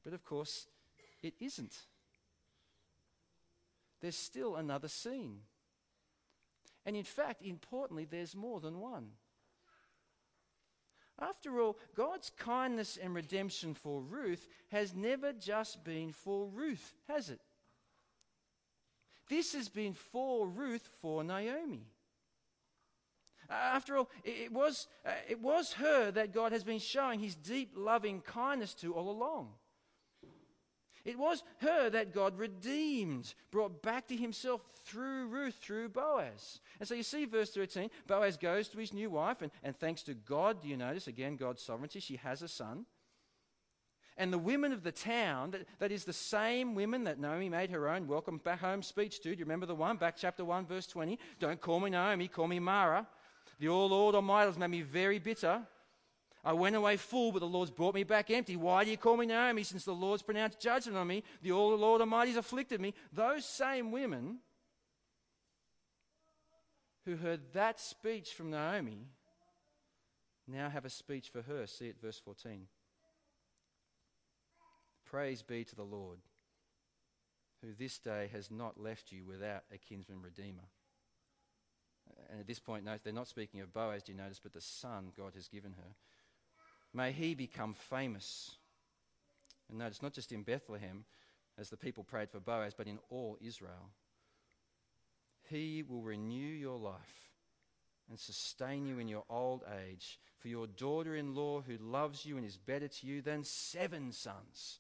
But 0.04 0.14
of 0.14 0.24
course, 0.24 0.68
it 1.22 1.34
isn't. 1.40 1.76
There's 4.02 4.18
still 4.18 4.58
another 4.58 4.90
scene. 4.90 5.40
And 6.86 6.96
in 6.96 7.06
fact, 7.06 7.42
importantly, 7.42 8.06
there's 8.06 8.36
more 8.36 8.60
than 8.60 8.80
one. 8.80 9.12
After 11.20 11.62
all, 11.62 11.78
God's 11.96 12.32
kindness 12.38 12.98
and 13.02 13.16
redemption 13.16 13.74
for 13.74 14.02
Ruth 14.02 14.48
has 14.70 14.94
never 14.94 15.32
just 15.32 15.84
been 15.84 16.12
for 16.12 16.48
Ruth, 16.48 16.94
has 17.08 17.30
it? 17.30 17.40
This 19.30 19.54
has 19.54 19.70
been 19.70 19.94
for 19.94 20.48
Ruth 20.48 20.88
for 21.02 21.24
Naomi. 21.24 21.88
After 23.50 23.98
all, 23.98 24.10
it 24.24 24.52
was, 24.52 24.88
uh, 25.06 25.12
it 25.28 25.40
was 25.40 25.74
her 25.74 26.12
that 26.12 26.34
God 26.34 26.52
has 26.52 26.64
been 26.64 26.80
showing 26.80 27.20
his 27.20 27.36
deep 27.36 27.74
loving 27.76 28.22
kindness 28.22 28.74
to 28.76 28.94
all 28.94 29.10
along. 29.10 29.50
It 31.06 31.20
was 31.20 31.44
her 31.58 31.90
that 31.90 32.14
God 32.14 32.38
redeemed, 32.38 33.34
brought 33.52 33.82
back 33.82 34.08
to 34.08 34.16
himself 34.16 34.62
through 34.86 35.28
Ruth, 35.28 35.56
through 35.56 35.90
Boaz. 35.90 36.62
And 36.80 36.88
so 36.88 36.96
you 36.96 37.04
see, 37.04 37.26
verse 37.26 37.52
13 37.52 37.90
Boaz 38.08 38.38
goes 38.38 38.70
to 38.70 38.78
his 38.78 38.94
new 38.94 39.10
wife, 39.10 39.42
and, 39.42 39.52
and 39.64 39.76
thanks 39.76 40.04
to 40.04 40.14
God, 40.14 40.62
do 40.62 40.70
you 40.70 40.78
notice 40.78 41.08
again 41.08 41.36
God's 41.36 41.62
sovereignty? 41.62 42.00
She 42.00 42.16
has 42.18 42.42
a 42.42 42.48
son. 42.48 42.86
And 44.18 44.32
the 44.32 44.38
women 44.38 44.72
of 44.72 44.84
the 44.84 44.92
town, 44.92 45.52
that, 45.52 45.68
that 45.80 45.92
is 45.92 46.06
the 46.06 46.14
same 46.14 46.76
women 46.76 47.06
that 47.06 47.20
Naomi 47.20 47.50
made 47.50 47.72
her 47.72 47.90
own 47.90 48.08
welcome 48.08 48.38
back 48.38 48.60
home 48.60 48.84
speech 48.84 49.20
to. 49.22 49.30
Do 49.30 49.40
you 49.40 49.46
remember 49.46 49.66
the 49.66 49.76
one? 49.76 49.98
Back 49.98 50.16
chapter 50.18 50.46
1, 50.46 50.68
verse 50.68 50.86
20. 50.86 51.18
Don't 51.40 51.60
call 51.60 51.80
me 51.80 51.90
Naomi, 51.90 52.28
call 52.28 52.48
me 52.48 52.60
Mara. 52.60 53.08
The 53.60 53.70
All 53.70 53.90
Lord 53.90 54.16
Almighty 54.16 54.48
has 54.48 54.58
made 54.58 54.70
me 54.70 54.82
very 54.82 55.20
bitter. 55.20 55.64
I 56.46 56.54
went 56.54 56.76
away 56.76 56.98
full, 56.98 57.32
but 57.32 57.40
the 57.40 57.48
Lord's 57.48 57.72
brought 57.72 57.96
me 57.96 58.04
back 58.04 58.30
empty. 58.30 58.58
Why 58.58 58.84
do 58.84 58.92
you 58.92 58.98
call 58.98 59.16
me 59.16 59.26
Naomi, 59.26 59.64
since 59.64 59.86
the 59.86 59.94
Lord's 59.94 60.22
pronounced 60.22 60.60
judgment 60.60 60.98
on 60.98 61.08
me? 61.08 61.24
The 61.42 61.54
all 61.54 61.76
Lord 61.76 62.02
Almighty 62.02 62.32
has 62.32 62.38
afflicted 62.38 62.82
me. 62.82 62.94
Those 63.14 63.46
same 63.46 63.92
women 63.92 64.40
who 67.06 67.16
heard 67.16 67.54
that 67.54 67.80
speech 67.80 68.34
from 68.34 68.52
Naomi 68.52 69.08
now 70.48 70.70
have 70.70 70.86
a 70.86 70.90
speech 70.90 71.30
for 71.30 71.42
her. 71.42 71.66
See 71.66 71.88
it, 71.88 71.96
verse 72.02 72.20
14. 72.20 72.68
Praise 75.14 75.44
be 75.44 75.64
to 75.64 75.76
the 75.76 75.84
Lord, 75.84 76.18
who 77.62 77.68
this 77.78 78.00
day 78.00 78.32
has 78.34 78.50
not 78.50 78.82
left 78.82 79.12
you 79.12 79.24
without 79.24 79.62
a 79.72 79.78
kinsman 79.78 80.24
redeemer. 80.24 80.64
And 82.32 82.40
at 82.40 82.48
this 82.48 82.58
point, 82.58 82.84
note, 82.84 83.02
they're 83.04 83.14
not 83.14 83.28
speaking 83.28 83.62
of 83.62 83.72
Boaz, 83.72 84.02
do 84.02 84.12
you 84.12 84.18
notice, 84.18 84.40
but 84.42 84.54
the 84.54 84.60
son 84.60 85.12
God 85.16 85.34
has 85.36 85.48
given 85.48 85.74
her. 85.74 85.94
May 86.96 87.12
he 87.12 87.36
become 87.36 87.76
famous. 87.76 88.56
And 89.70 89.78
notice, 89.78 90.02
not 90.02 90.14
just 90.14 90.32
in 90.32 90.42
Bethlehem, 90.42 91.06
as 91.60 91.70
the 91.70 91.78
people 91.78 92.04
prayed 92.04 92.32
for 92.32 92.40
Boaz, 92.40 92.74
but 92.76 92.88
in 92.88 92.98
all 93.12 93.38
Israel. 93.40 93.92
He 95.48 95.84
will 95.88 96.02
renew 96.02 96.40
your 96.40 96.80
life 96.80 97.30
and 98.10 98.20
sustain 98.20 98.88
you 98.88 98.98
in 98.98 99.08
your 99.08 99.26
old 99.30 99.62
age. 99.88 100.20
For 100.40 100.48
your 100.48 100.66
daughter 100.66 101.16
in 101.16 101.36
law, 101.36 101.62
who 101.62 101.78
loves 101.78 102.26
you 102.26 102.36
and 102.38 102.46
is 102.48 102.58
better 102.58 102.88
to 102.88 103.06
you 103.06 103.22
than 103.22 103.44
seven 103.44 104.12
sons, 104.12 104.80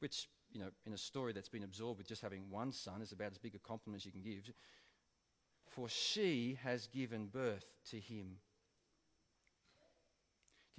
which, 0.00 0.28
you 0.52 0.60
know, 0.60 0.68
in 0.84 0.92
a 0.92 0.98
story 0.98 1.32
that's 1.32 1.48
been 1.48 1.62
absorbed 1.62 1.98
with 1.98 2.08
just 2.08 2.22
having 2.22 2.50
one 2.50 2.72
son, 2.72 3.00
is 3.00 3.12
about 3.12 3.32
as 3.32 3.38
big 3.38 3.54
a 3.54 3.58
compliment 3.58 4.02
as 4.02 4.06
you 4.06 4.12
can 4.12 4.22
give. 4.22 4.50
For 5.68 5.88
she 5.88 6.58
has 6.62 6.88
given 6.88 7.26
birth 7.26 7.64
to 7.90 7.98
him 8.00 8.38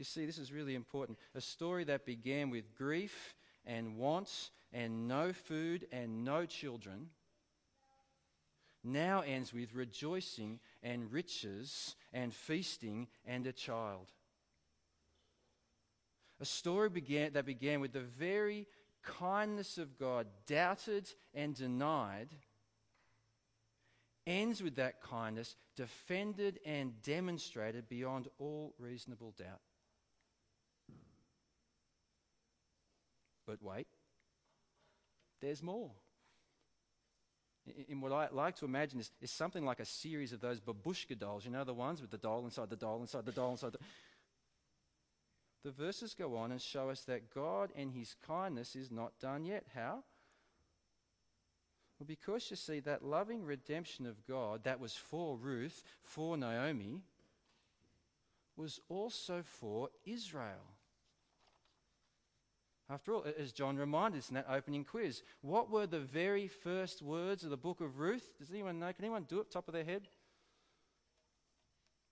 you 0.01 0.05
see, 0.05 0.25
this 0.25 0.39
is 0.39 0.51
really 0.51 0.73
important. 0.73 1.19
A 1.35 1.41
story 1.41 1.83
that 1.83 2.07
began 2.07 2.49
with 2.49 2.75
grief 2.75 3.35
and 3.67 3.97
wants 3.97 4.49
and 4.73 5.07
no 5.07 5.31
food 5.31 5.85
and 5.91 6.25
no 6.25 6.47
children 6.47 7.09
now 8.83 9.21
ends 9.21 9.53
with 9.53 9.75
rejoicing 9.75 10.59
and 10.81 11.11
riches 11.11 11.95
and 12.13 12.33
feasting 12.33 13.09
and 13.27 13.45
a 13.45 13.51
child. 13.51 14.07
A 16.39 16.45
story 16.45 16.89
began, 16.89 17.33
that 17.33 17.45
began 17.45 17.79
with 17.79 17.93
the 17.93 17.99
very 17.99 18.65
kindness 19.03 19.77
of 19.77 19.97
God, 19.97 20.27
doubted 20.47 21.09
and 21.33 21.55
denied, 21.55 22.29
ends 24.27 24.61
with 24.61 24.75
that 24.75 25.01
kindness, 25.01 25.55
defended 25.75 26.59
and 26.65 27.01
demonstrated 27.01 27.89
beyond 27.89 28.27
all 28.39 28.73
reasonable 28.77 29.33
doubt. 29.37 29.61
But 33.47 33.61
wait, 33.61 33.87
there's 35.41 35.61
more. 35.61 35.91
In 37.87 38.01
what 38.01 38.11
I 38.11 38.27
like 38.31 38.55
to 38.57 38.65
imagine 38.65 38.99
is, 38.99 39.11
is 39.21 39.31
something 39.31 39.65
like 39.65 39.79
a 39.79 39.85
series 39.85 40.33
of 40.33 40.41
those 40.41 40.59
babushka 40.59 41.17
dolls, 41.17 41.45
you 41.45 41.51
know, 41.51 41.63
the 41.63 41.73
ones 41.73 42.01
with 42.01 42.09
the 42.09 42.17
doll 42.17 42.45
inside 42.45 42.69
the 42.69 42.75
doll 42.75 43.01
inside 43.01 43.25
the 43.25 43.31
doll 43.31 43.51
inside 43.51 43.73
the. 43.73 43.79
The 45.63 45.71
verses 45.71 46.15
go 46.15 46.35
on 46.37 46.51
and 46.51 46.61
show 46.61 46.89
us 46.89 47.01
that 47.01 47.33
God 47.33 47.71
and 47.75 47.91
His 47.91 48.15
kindness 48.25 48.75
is 48.75 48.91
not 48.91 49.19
done 49.19 49.45
yet. 49.45 49.65
How? 49.75 50.03
Well, 51.99 52.07
because 52.07 52.49
you 52.49 52.55
see, 52.55 52.79
that 52.79 53.05
loving 53.05 53.45
redemption 53.45 54.07
of 54.07 54.25
God 54.25 54.63
that 54.63 54.79
was 54.79 54.95
for 54.95 55.37
Ruth, 55.37 55.83
for 56.01 56.35
Naomi, 56.35 57.01
was 58.57 58.79
also 58.89 59.43
for 59.43 59.89
Israel. 60.03 60.65
After 62.89 63.13
all, 63.13 63.25
as 63.39 63.51
John 63.53 63.77
reminded 63.77 64.17
us 64.17 64.29
in 64.29 64.35
that 64.35 64.47
opening 64.49 64.83
quiz, 64.83 65.21
what 65.41 65.69
were 65.69 65.85
the 65.85 65.99
very 65.99 66.47
first 66.47 67.01
words 67.03 67.43
of 67.43 67.51
the 67.51 67.55
book 67.57 67.79
of 67.79 67.99
Ruth? 67.99 68.33
Does 68.37 68.49
anyone 68.49 68.79
know? 68.79 68.91
Can 68.91 69.05
anyone 69.05 69.25
do 69.29 69.39
it 69.39 69.51
top 69.51 69.67
of 69.67 69.73
their 69.73 69.85
head? 69.85 70.07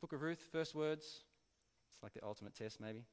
Book 0.01 0.13
of 0.13 0.21
Ruth, 0.21 0.41
first 0.51 0.75
words. 0.75 1.23
It's 1.91 2.01
like 2.01 2.13
the 2.13 2.23
ultimate 2.23 2.55
test, 2.55 2.79
maybe. 2.79 3.03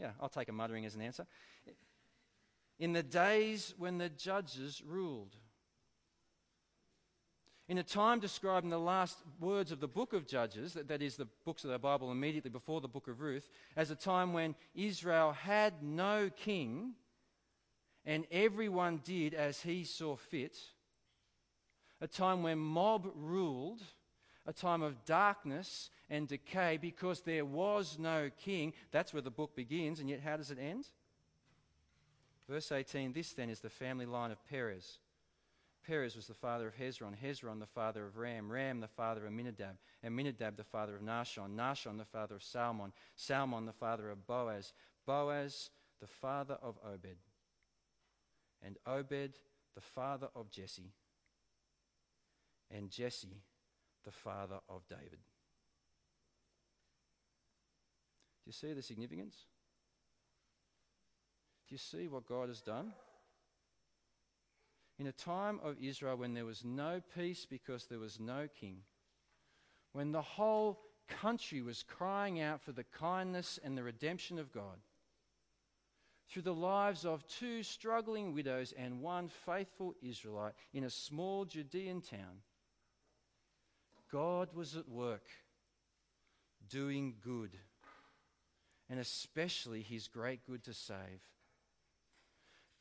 Yeah, 0.00 0.12
I'll 0.20 0.30
take 0.30 0.48
a 0.48 0.52
muttering 0.52 0.86
as 0.86 0.94
an 0.94 1.02
answer. 1.02 1.26
In 2.78 2.94
the 2.94 3.02
days 3.02 3.74
when 3.76 3.98
the 3.98 4.08
judges 4.08 4.82
ruled. 4.82 5.36
In 7.68 7.78
a 7.78 7.82
time 7.82 8.18
described 8.18 8.64
in 8.64 8.70
the 8.70 8.80
last 8.80 9.18
words 9.38 9.70
of 9.70 9.78
the 9.78 9.86
book 9.86 10.12
of 10.12 10.26
Judges, 10.26 10.72
that, 10.72 10.88
that 10.88 11.02
is, 11.02 11.16
the 11.16 11.28
books 11.44 11.62
of 11.62 11.70
the 11.70 11.78
Bible 11.78 12.10
immediately 12.10 12.50
before 12.50 12.80
the 12.80 12.88
book 12.88 13.06
of 13.06 13.20
Ruth, 13.20 13.48
as 13.76 13.90
a 13.90 13.94
time 13.94 14.32
when 14.32 14.56
Israel 14.74 15.32
had 15.32 15.82
no 15.82 16.30
king 16.30 16.94
and 18.04 18.26
everyone 18.32 19.02
did 19.04 19.34
as 19.34 19.60
he 19.60 19.84
saw 19.84 20.16
fit, 20.16 20.56
a 22.00 22.08
time 22.08 22.42
when 22.42 22.58
mob 22.58 23.06
ruled, 23.14 23.82
a 24.46 24.52
time 24.52 24.82
of 24.82 25.04
darkness 25.04 25.90
and 26.10 26.26
decay 26.26 26.76
because 26.76 27.20
there 27.20 27.44
was 27.44 27.96
no 27.98 28.30
king. 28.36 28.74
That's 28.90 29.14
where 29.14 29.22
the 29.22 29.30
book 29.30 29.54
begins, 29.54 30.00
and 30.00 30.10
yet 30.10 30.20
how 30.20 30.36
does 30.36 30.50
it 30.50 30.58
end? 30.60 30.86
Verse 32.48 32.72
18 32.72 33.12
This 33.12 33.32
then 33.32 33.48
is 33.48 33.60
the 33.60 33.70
family 33.70 34.06
line 34.06 34.32
of 34.32 34.44
Perez. 34.44 34.98
Perez 35.86 36.14
was 36.14 36.26
the 36.26 36.34
father 36.34 36.68
of 36.68 36.76
Hezron, 36.76 37.14
Hezron 37.16 37.58
the 37.58 37.66
father 37.66 38.04
of 38.04 38.18
Ram, 38.18 38.52
Ram 38.52 38.80
the 38.80 38.88
father 38.88 39.26
of 39.26 39.32
Amminadab, 39.32 39.76
Amminadab 40.04 40.56
the 40.56 40.64
father 40.64 40.96
of 40.96 41.02
Nahshon, 41.02 41.56
Nahshon 41.56 41.96
the 41.96 42.04
father 42.04 42.34
of 42.34 42.42
Salmon, 42.42 42.92
Salmon 43.16 43.64
the 43.64 43.72
father 43.72 44.10
of 44.10 44.26
Boaz, 44.26 44.74
Boaz 45.06 45.70
the 46.00 46.06
father 46.06 46.58
of 46.62 46.76
Obed, 46.84 47.16
and 48.62 48.76
Obed 48.86 49.38
the 49.74 49.80
father 49.80 50.28
of 50.34 50.50
Jesse, 50.50 50.92
and 52.70 52.90
Jesse 52.90 53.42
the 54.04 54.12
father 54.12 54.58
of 54.68 54.86
David. 54.88 55.20
Do 58.39 58.39
you 58.50 58.68
see 58.68 58.72
the 58.74 58.82
significance? 58.82 59.36
Do 61.68 61.74
you 61.74 61.78
see 61.78 62.08
what 62.08 62.26
God 62.26 62.48
has 62.48 62.60
done? 62.60 62.92
in 65.00 65.06
a 65.06 65.12
time 65.12 65.58
of 65.64 65.76
Israel 65.80 66.16
when 66.16 66.34
there 66.34 66.44
was 66.44 66.62
no 66.62 67.00
peace 67.16 67.46
because 67.48 67.86
there 67.86 67.98
was 67.98 68.20
no 68.20 68.46
king, 68.60 68.76
when 69.92 70.12
the 70.12 70.20
whole 70.20 70.78
country 71.08 71.62
was 71.62 71.82
crying 71.82 72.38
out 72.38 72.60
for 72.60 72.72
the 72.72 72.84
kindness 72.84 73.58
and 73.64 73.78
the 73.78 73.82
redemption 73.82 74.38
of 74.38 74.52
God, 74.52 74.76
through 76.28 76.42
the 76.42 76.54
lives 76.54 77.06
of 77.06 77.26
two 77.26 77.62
struggling 77.62 78.34
widows 78.34 78.74
and 78.76 79.00
one 79.00 79.28
faithful 79.46 79.94
Israelite 80.02 80.52
in 80.74 80.84
a 80.84 80.90
small 80.90 81.46
Judean 81.46 82.02
town, 82.02 82.42
God 84.12 84.50
was 84.54 84.76
at 84.76 84.86
work 84.86 85.24
doing 86.68 87.14
good, 87.24 87.56
and 88.90 88.98
especially 88.98 89.82
his 89.82 90.08
great 90.08 90.44
good 90.44 90.64
to 90.64 90.74
save. 90.74 91.22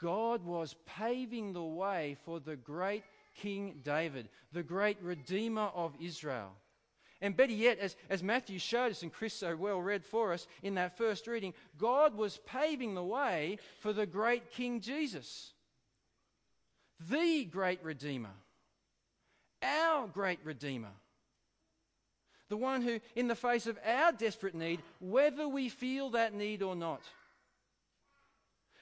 God 0.02 0.44
was 0.44 0.76
paving 0.86 1.54
the 1.54 1.64
way 1.64 2.18
for 2.26 2.40
the 2.40 2.56
great 2.56 3.04
King 3.38 3.82
David, 3.84 4.28
the 4.52 4.64
great 4.64 4.98
Redeemer 5.02 5.70
of 5.76 5.94
Israel. 6.02 6.52
And 7.22 7.36
better 7.36 7.54
yet, 7.54 7.80
as, 7.80 7.96
as 8.10 8.24
Matthew 8.24 8.60
showed 8.60 8.92
us 8.92 9.04
and 9.04 9.12
Chris 9.12 9.34
so 9.34 9.56
well 9.56 9.82
read 9.82 10.06
for 10.06 10.32
us 10.34 10.48
in 10.64 10.76
that 10.76 10.98
first 10.98 11.28
reading, 11.28 11.54
God 11.78 12.16
was 12.16 12.40
paving 12.46 12.96
the 12.96 13.04
way 13.04 13.60
for 13.82 13.92
the 13.92 14.06
great 14.06 14.52
King 14.52 14.80
Jesus, 14.80 15.52
the 17.10 17.44
great 17.44 17.84
Redeemer, 17.84 18.34
our 19.62 20.08
great 20.08 20.40
Redeemer. 20.46 20.94
The 22.50 22.58
one 22.58 22.82
who, 22.82 23.00
in 23.16 23.28
the 23.28 23.36
face 23.36 23.68
of 23.68 23.78
our 23.86 24.12
desperate 24.12 24.56
need, 24.56 24.82
whether 25.00 25.48
we 25.48 25.70
feel 25.70 26.10
that 26.12 26.34
need 26.34 26.62
or 26.62 26.76
not, 26.76 27.02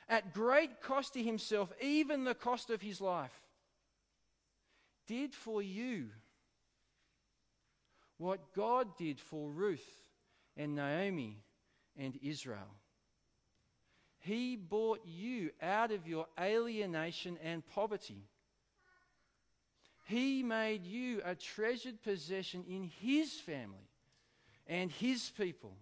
at 0.09 0.33
great 0.33 0.81
cost 0.81 1.13
to 1.13 1.23
himself, 1.23 1.71
even 1.81 2.23
the 2.23 2.33
cost 2.33 2.69
of 2.69 2.81
his 2.81 3.01
life, 3.01 3.41
did 5.05 5.33
for 5.33 5.61
you 5.61 6.07
what 8.17 8.53
God 8.53 8.97
did 8.97 9.19
for 9.19 9.49
Ruth 9.49 9.87
and 10.55 10.75
Naomi 10.75 11.37
and 11.97 12.17
Israel. 12.21 12.73
He 14.19 14.55
bought 14.55 15.01
you 15.05 15.51
out 15.61 15.91
of 15.91 16.07
your 16.07 16.27
alienation 16.39 17.37
and 17.43 17.65
poverty. 17.67 18.27
He 20.07 20.41
made 20.41 20.85
you 20.85 21.21
a 21.25 21.35
treasured 21.35 22.01
possession 22.01 22.63
in 22.69 22.89
His 23.01 23.33
family 23.33 23.89
and 24.65 24.89
His 24.89 25.29
people. 25.37 25.73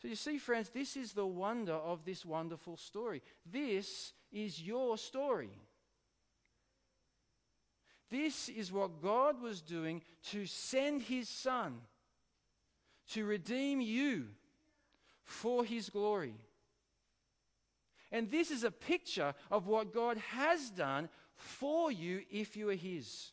So 0.00 0.08
you 0.08 0.16
see, 0.16 0.38
friends, 0.38 0.70
this 0.70 0.96
is 0.96 1.12
the 1.12 1.26
wonder 1.26 1.74
of 1.74 2.04
this 2.06 2.24
wonderful 2.24 2.78
story. 2.78 3.22
This 3.44 4.14
is 4.32 4.60
your 4.60 4.96
story. 4.96 5.50
This 8.10 8.48
is 8.48 8.72
what 8.72 9.02
God 9.02 9.40
was 9.40 9.60
doing 9.60 10.02
to 10.30 10.46
send 10.46 11.02
his 11.02 11.28
son 11.28 11.80
to 13.10 13.24
redeem 13.26 13.80
you 13.80 14.26
for 15.22 15.64
his 15.64 15.90
glory. 15.90 16.34
And 18.10 18.30
this 18.30 18.50
is 18.50 18.64
a 18.64 18.70
picture 18.70 19.34
of 19.50 19.66
what 19.66 19.94
God 19.94 20.18
has 20.18 20.70
done 20.70 21.08
for 21.42 21.90
you 21.90 22.22
if 22.30 22.56
you 22.56 22.70
are 22.70 22.74
his. 22.74 23.32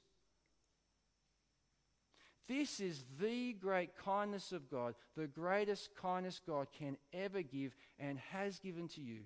This 2.47 2.79
is 2.79 3.03
the 3.21 3.53
great 3.53 3.91
kindness 4.03 4.51
of 4.51 4.69
God, 4.71 4.95
the 5.15 5.27
greatest 5.27 5.95
kindness 5.95 6.41
God 6.45 6.67
can 6.77 6.97
ever 7.13 7.43
give 7.43 7.75
and 7.99 8.17
has 8.31 8.57
given 8.57 8.87
to 8.89 9.01
you. 9.01 9.19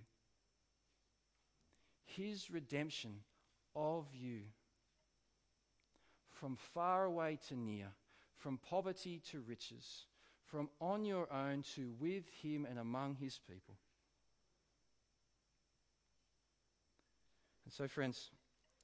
His 2.04 2.52
redemption 2.52 3.22
of 3.76 4.08
you 4.14 4.42
from 6.30 6.58
far 6.74 7.06
away 7.06 7.40
to 7.48 7.56
near, 7.56 7.88
from 8.38 8.58
poverty 8.58 9.22
to 9.32 9.40
riches, 9.40 10.06
from 10.46 10.70
on 10.82 11.06
your 11.06 11.32
own 11.32 11.64
to 11.76 11.94
with 12.00 12.26
him 12.42 12.68
and 12.70 12.78
among 12.78 13.16
his 13.16 13.40
people. 13.50 13.76
And 17.64 17.74
so, 17.74 17.88
friends, 17.88 18.30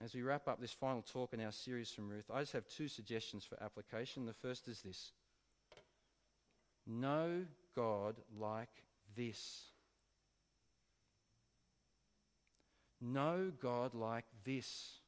as 0.04 0.14
we 0.14 0.22
wrap 0.22 0.48
up 0.48 0.62
this 0.62 0.72
final 0.72 1.02
talk 1.02 1.34
in 1.34 1.42
our 1.42 1.52
series 1.52 1.92
from 1.92 2.10
Ruth, 2.10 2.30
I 2.34 2.40
just 2.40 2.54
have 2.54 2.68
two 2.68 2.88
suggestions 2.88 3.44
for 3.44 3.62
application. 3.62 4.26
The 4.26 4.34
first 4.34 4.68
is 4.68 4.82
this 4.82 5.12
Know 6.88 7.46
God 7.76 8.16
like 8.38 8.84
this. 9.16 9.64
Know 13.02 13.52
God 13.62 13.94
like 13.94 14.26
this 14.44 15.00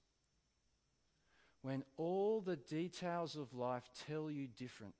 when 1.62 1.84
all 1.97 2.41
the 2.41 2.56
details 2.56 3.36
of 3.36 3.54
life 3.54 3.89
tell 4.08 4.32
you 4.32 4.47
different. 4.47 4.95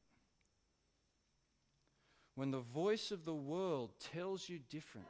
When 2.36 2.52
the 2.52 2.60
voice 2.60 3.12
of 3.12 3.26
the 3.26 3.36
world 3.36 3.92
tells 4.14 4.48
you 4.48 4.60
different. 4.70 5.08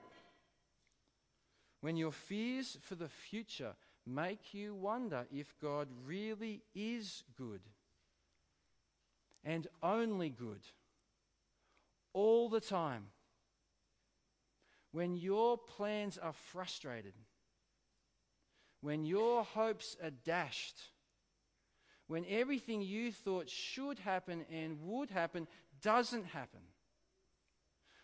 When 1.82 1.98
your 1.98 2.12
fears 2.12 2.78
for 2.82 2.96
the 2.96 3.10
future 3.10 3.74
make 4.06 4.54
you 4.54 4.74
wonder 4.74 5.26
if 5.32 5.54
God 5.62 5.88
really 6.06 6.62
is 6.74 7.24
good 7.38 7.62
and 9.44 9.68
only 9.82 10.30
good 10.30 10.62
all 12.14 12.50
the 12.50 12.62
time. 12.62 13.08
When 14.92 15.16
your 15.16 15.58
plans 15.58 16.18
are 16.18 16.34
frustrated. 16.34 17.14
When 18.82 19.06
your 19.06 19.44
hopes 19.44 19.96
are 20.04 20.10
dashed 20.10 20.82
when 22.12 22.26
everything 22.28 22.82
you 22.82 23.10
thought 23.10 23.50
should 23.50 23.98
happen 24.00 24.44
and 24.52 24.78
would 24.82 25.10
happen 25.10 25.48
doesn't 25.82 26.26
happen. 26.26 26.60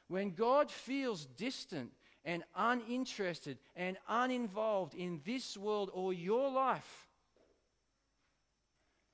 When 0.08 0.32
God 0.32 0.72
feels 0.72 1.26
distant 1.26 1.92
and 2.28 2.44
uninterested 2.58 3.58
and 3.78 3.98
uninvolved 4.08 4.94
in 4.94 5.22
this 5.26 5.56
world 5.58 5.90
or 5.94 6.14
your 6.14 6.52
life, 6.52 7.08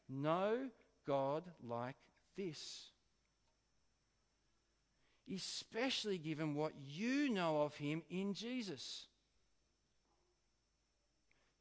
know 0.10 0.58
God 1.06 1.44
like 1.66 1.96
this. 2.36 2.88
Especially 5.34 6.18
given 6.18 6.56
what 6.56 6.74
you 6.90 7.30
know 7.30 7.62
of 7.62 7.76
Him 7.76 8.02
in 8.10 8.34
Jesus. 8.34 9.06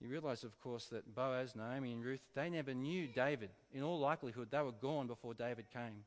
You 0.01 0.09
realize, 0.09 0.43
of 0.45 0.59
course, 0.59 0.87
that 0.87 1.15
Boaz, 1.15 1.55
Naomi, 1.55 1.93
and 1.93 2.03
Ruth, 2.03 2.23
they 2.35 2.49
never 2.49 2.73
knew 2.75 3.07
David. 3.07 3.51
In 3.73 3.83
all 3.83 4.01
likelihood, 4.01 4.49
they 4.51 4.61
were 4.63 4.73
gone 4.73 5.07
before 5.07 5.35
David 5.35 5.67
came. 5.73 6.05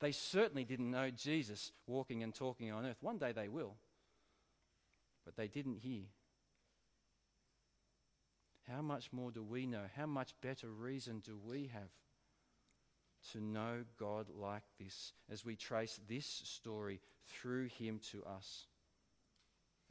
They 0.00 0.12
certainly 0.12 0.64
didn't 0.64 0.90
know 0.90 1.10
Jesus 1.10 1.70
walking 1.86 2.24
and 2.24 2.34
talking 2.34 2.72
on 2.72 2.84
earth. 2.84 2.98
One 3.00 3.18
day 3.18 3.30
they 3.30 3.46
will. 3.46 3.76
But 5.24 5.36
they 5.36 5.48
didn't 5.48 5.78
hear. 5.78 6.04
How 8.68 8.82
much 8.82 9.12
more 9.12 9.30
do 9.30 9.42
we 9.42 9.66
know? 9.66 9.84
How 9.96 10.06
much 10.06 10.34
better 10.40 10.68
reason 10.68 11.20
do 11.24 11.38
we 11.44 11.70
have 11.72 11.90
to 13.32 13.40
know 13.40 13.84
God 13.98 14.26
like 14.34 14.62
this 14.80 15.12
as 15.30 15.44
we 15.44 15.56
trace 15.56 16.00
this 16.08 16.26
story 16.26 17.00
through 17.26 17.68
Him 17.68 18.00
to 18.10 18.24
us? 18.24 18.66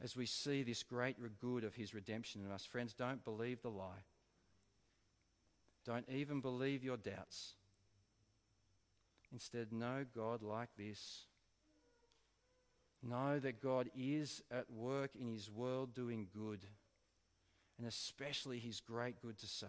as 0.02 0.16
we 0.16 0.26
see 0.26 0.62
this 0.62 0.82
great 0.82 1.16
good 1.40 1.64
of 1.64 1.74
his 1.74 1.94
redemption 1.94 2.42
in 2.44 2.50
us. 2.50 2.64
Friends, 2.64 2.92
don't 2.92 3.24
believe 3.24 3.62
the 3.62 3.70
lie. 3.70 4.04
Don't 5.86 6.08
even 6.08 6.40
believe 6.40 6.82
your 6.82 6.96
doubts. 6.96 7.54
Instead, 9.32 9.72
know 9.72 10.04
God 10.14 10.42
like 10.42 10.70
this. 10.76 11.22
Know 13.02 13.38
that 13.40 13.60
God 13.60 13.90
is 13.96 14.42
at 14.50 14.70
work 14.70 15.10
in 15.18 15.26
his 15.26 15.50
world 15.50 15.94
doing 15.94 16.28
good, 16.32 16.60
and 17.78 17.86
especially 17.86 18.58
his 18.58 18.80
great 18.80 19.20
good 19.20 19.38
to 19.38 19.46
save. 19.46 19.68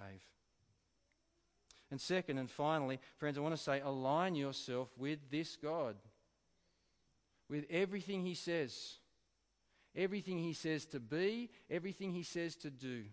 And 1.90 2.00
second 2.00 2.38
and 2.38 2.50
finally, 2.50 3.00
friends, 3.18 3.38
I 3.38 3.42
want 3.42 3.56
to 3.56 3.62
say 3.62 3.82
align 3.82 4.36
yourself 4.36 4.90
with 4.98 5.20
this 5.32 5.56
God, 5.56 5.96
with 7.50 7.66
everything 7.70 8.24
he 8.24 8.36
says 8.36 8.98
everything 9.96 10.40
he 10.40 10.54
says 10.54 10.86
to 10.88 11.00
be, 11.00 11.50
everything 11.70 12.12
he 12.12 12.24
says 12.24 12.56
to 12.58 12.70
do. 12.70 13.04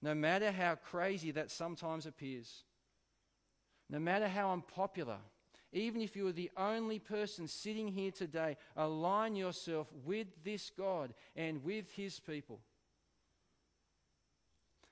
No 0.00 0.14
matter 0.14 0.50
how 0.50 0.74
crazy 0.74 1.30
that 1.32 1.50
sometimes 1.50 2.06
appears, 2.06 2.64
no 3.88 3.98
matter 3.98 4.28
how 4.28 4.52
unpopular, 4.52 5.18
even 5.72 6.02
if 6.02 6.14
you 6.14 6.26
are 6.28 6.32
the 6.32 6.50
only 6.56 6.98
person 6.98 7.48
sitting 7.48 7.88
here 7.88 8.10
today, 8.10 8.56
align 8.76 9.36
yourself 9.36 9.88
with 10.04 10.26
this 10.44 10.70
God 10.76 11.14
and 11.34 11.64
with 11.64 11.90
his 11.92 12.20
people. 12.20 12.60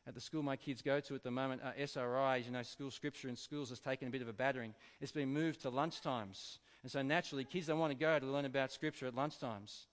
At 0.07 0.15
the 0.15 0.21
school 0.21 0.43
my 0.43 0.57
kids 0.57 0.83
go 0.83 0.99
to 1.01 1.15
at 1.15 1.23
the 1.23 1.31
moment, 1.31 1.63
uh, 1.63 1.73
SRI, 1.79 2.39
you 2.39 2.51
know, 2.51 2.63
school 2.63 2.91
scripture 2.91 3.29
in 3.29 3.37
schools 3.37 3.69
has 3.69 3.79
taken 3.79 4.09
a 4.09 4.11
bit 4.11 4.23
of 4.23 4.29
a 4.29 4.33
battering. 4.33 4.75
It's 5.01 5.13
been 5.13 5.33
moved 5.33 5.61
to 5.63 5.71
lunchtimes. 5.71 6.59
And 6.83 6.91
so 6.91 7.03
naturally, 7.03 7.45
kids 7.45 7.67
don't 7.67 7.79
want 7.79 7.93
to 7.93 7.99
go 7.99 8.19
to 8.19 8.27
learn 8.27 8.47
about 8.47 8.73
scripture 8.73 9.07
at 9.07 9.15
lunchtimes. 9.15 9.85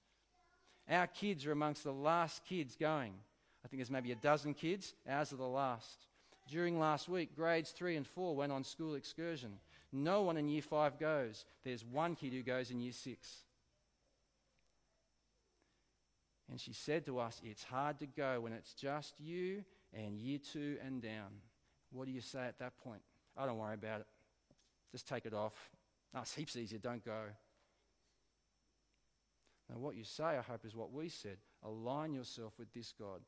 Our 0.89 1.07
kids 1.07 1.45
are 1.45 1.51
amongst 1.51 1.83
the 1.83 1.91
last 1.91 2.45
kids 2.45 2.77
going. 2.79 3.13
I 3.63 3.67
think 3.67 3.79
there's 3.79 3.91
maybe 3.91 4.13
a 4.13 4.15
dozen 4.15 4.53
kids. 4.53 4.93
Ours 5.09 5.33
are 5.33 5.37
the 5.37 5.43
last. 5.43 6.07
During 6.49 6.79
last 6.79 7.09
week, 7.09 7.35
grades 7.35 7.71
three 7.71 7.97
and 7.97 8.07
four 8.07 8.35
went 8.35 8.53
on 8.53 8.63
school 8.63 8.95
excursion. 8.95 9.59
No 9.91 10.21
one 10.21 10.37
in 10.37 10.49
year 10.49 10.61
five 10.61 10.99
goes. 10.99 11.45
There's 11.63 11.85
one 11.85 12.15
kid 12.15 12.33
who 12.33 12.43
goes 12.43 12.71
in 12.71 12.79
year 12.79 12.93
six. 12.93 13.43
And 16.49 16.59
she 16.59 16.73
said 16.73 17.05
to 17.05 17.19
us, 17.19 17.41
It's 17.43 17.63
hard 17.63 17.99
to 17.99 18.05
go 18.07 18.41
when 18.41 18.53
it's 18.53 18.73
just 18.73 19.13
you 19.19 19.63
and 19.93 20.17
year 20.17 20.39
two 20.39 20.77
and 20.85 21.01
down. 21.01 21.41
What 21.91 22.05
do 22.05 22.11
you 22.11 22.21
say 22.21 22.39
at 22.39 22.59
that 22.59 22.77
point? 22.77 23.01
I 23.37 23.45
don't 23.45 23.57
worry 23.57 23.75
about 23.75 24.01
it. 24.01 24.07
Just 24.91 25.07
take 25.07 25.25
it 25.25 25.33
off. 25.33 25.53
Oh, 26.15 26.21
it's 26.21 26.33
heaps 26.33 26.55
easier. 26.55 26.79
Don't 26.79 27.03
go. 27.03 27.23
Now, 29.69 29.77
what 29.77 29.95
you 29.95 30.03
say, 30.03 30.23
I 30.23 30.41
hope, 30.41 30.65
is 30.65 30.75
what 30.75 30.93
we 30.93 31.09
said. 31.09 31.37
Align 31.63 32.13
yourself 32.13 32.53
with 32.57 32.73
this 32.73 32.93
God. 32.97 33.21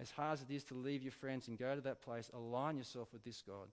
as 0.00 0.10
hard 0.10 0.34
as 0.34 0.42
it 0.42 0.54
is 0.54 0.64
to 0.64 0.74
leave 0.74 1.02
your 1.02 1.12
friends 1.12 1.48
and 1.48 1.58
go 1.58 1.74
to 1.74 1.80
that 1.82 2.00
place, 2.00 2.30
align 2.32 2.76
yourself 2.76 3.12
with 3.12 3.24
this 3.24 3.42
God. 3.46 3.68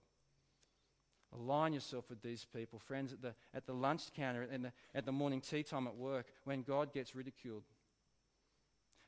Align 1.34 1.74
yourself 1.74 2.08
with 2.08 2.22
these 2.22 2.46
people, 2.54 2.78
friends 2.78 3.12
at 3.12 3.20
the, 3.20 3.34
at 3.52 3.66
the 3.66 3.74
lunch 3.74 4.12
counter, 4.16 4.48
and 4.50 4.64
the, 4.64 4.72
at 4.94 5.04
the 5.04 5.12
morning 5.12 5.40
tea 5.40 5.62
time 5.62 5.86
at 5.86 5.94
work, 5.94 6.26
when 6.44 6.62
God 6.62 6.92
gets 6.92 7.14
ridiculed. 7.14 7.64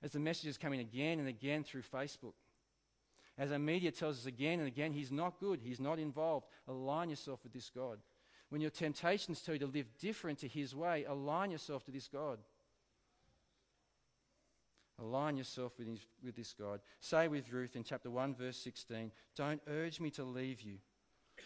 As 0.03 0.13
the 0.13 0.21
messages 0.21 0.59
coming 0.59 0.81
again 0.81 1.19
and 1.19 1.29
again 1.29 1.65
through 1.65 1.83
Facebook. 1.83 2.35
As 3.39 3.53
our 3.53 3.59
media 3.59 3.91
tells 3.91 4.19
us 4.19 4.27
again 4.27 4.59
and 4.59 4.69
again, 4.69 4.93
He's 4.93 5.11
not 5.11 5.41
good, 5.41 5.61
He's 5.63 5.81
not 5.81 5.99
involved. 5.99 6.47
Align 6.69 7.09
yourself 7.09 7.41
with 7.43 7.55
this 7.55 7.71
God. 7.75 7.99
When 8.51 8.61
your 8.61 8.71
temptations 8.71 9.41
tell 9.41 9.55
you 9.55 9.61
to 9.61 9.67
live 9.67 9.87
different 9.99 10.41
to 10.41 10.49
His 10.49 10.75
way, 10.75 11.05
align 11.05 11.51
yourself 11.51 11.85
to 11.85 11.91
this 11.91 12.09
God. 12.09 12.39
Align 14.99 15.39
yourself 15.39 15.73
with, 15.79 15.89
his, 15.89 16.01
with 16.23 16.37
this 16.37 16.53
God. 16.53 16.81
Say 17.01 17.27
with 17.29 17.51
Ruth 17.51 17.75
in 17.75 17.85
chapter 17.85 18.11
1, 18.11 18.35
verse 18.35 18.59
16 18.59 19.11
Don't 19.35 19.63
urge 19.67 19.99
me 19.99 20.11
to 20.11 20.25
leave 20.25 20.61
you 20.61 20.77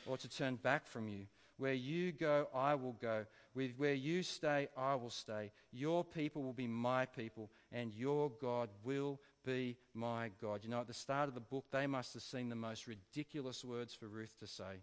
or 0.06 0.16
to 0.16 0.28
turn 0.28 0.56
back 0.56 0.86
from 0.86 1.08
you. 1.08 1.26
Where 1.56 1.72
you 1.72 2.10
go, 2.12 2.48
I 2.52 2.74
will 2.74 2.96
go. 3.00 3.26
With 3.54 3.72
where 3.76 3.94
you 3.94 4.24
stay, 4.24 4.68
I 4.76 4.96
will 4.96 5.10
stay. 5.10 5.52
Your 5.72 6.04
people 6.04 6.42
will 6.42 6.52
be 6.52 6.66
my 6.66 7.06
people, 7.06 7.50
and 7.70 7.94
your 7.94 8.32
God 8.40 8.70
will 8.82 9.20
be 9.44 9.76
my 9.94 10.30
God. 10.42 10.64
You 10.64 10.70
know, 10.70 10.80
at 10.80 10.88
the 10.88 10.94
start 10.94 11.28
of 11.28 11.34
the 11.34 11.40
book, 11.40 11.66
they 11.70 11.86
must 11.86 12.12
have 12.14 12.24
seen 12.24 12.48
the 12.48 12.56
most 12.56 12.88
ridiculous 12.88 13.64
words 13.64 13.94
for 13.94 14.08
Ruth 14.08 14.34
to 14.40 14.48
say. 14.48 14.82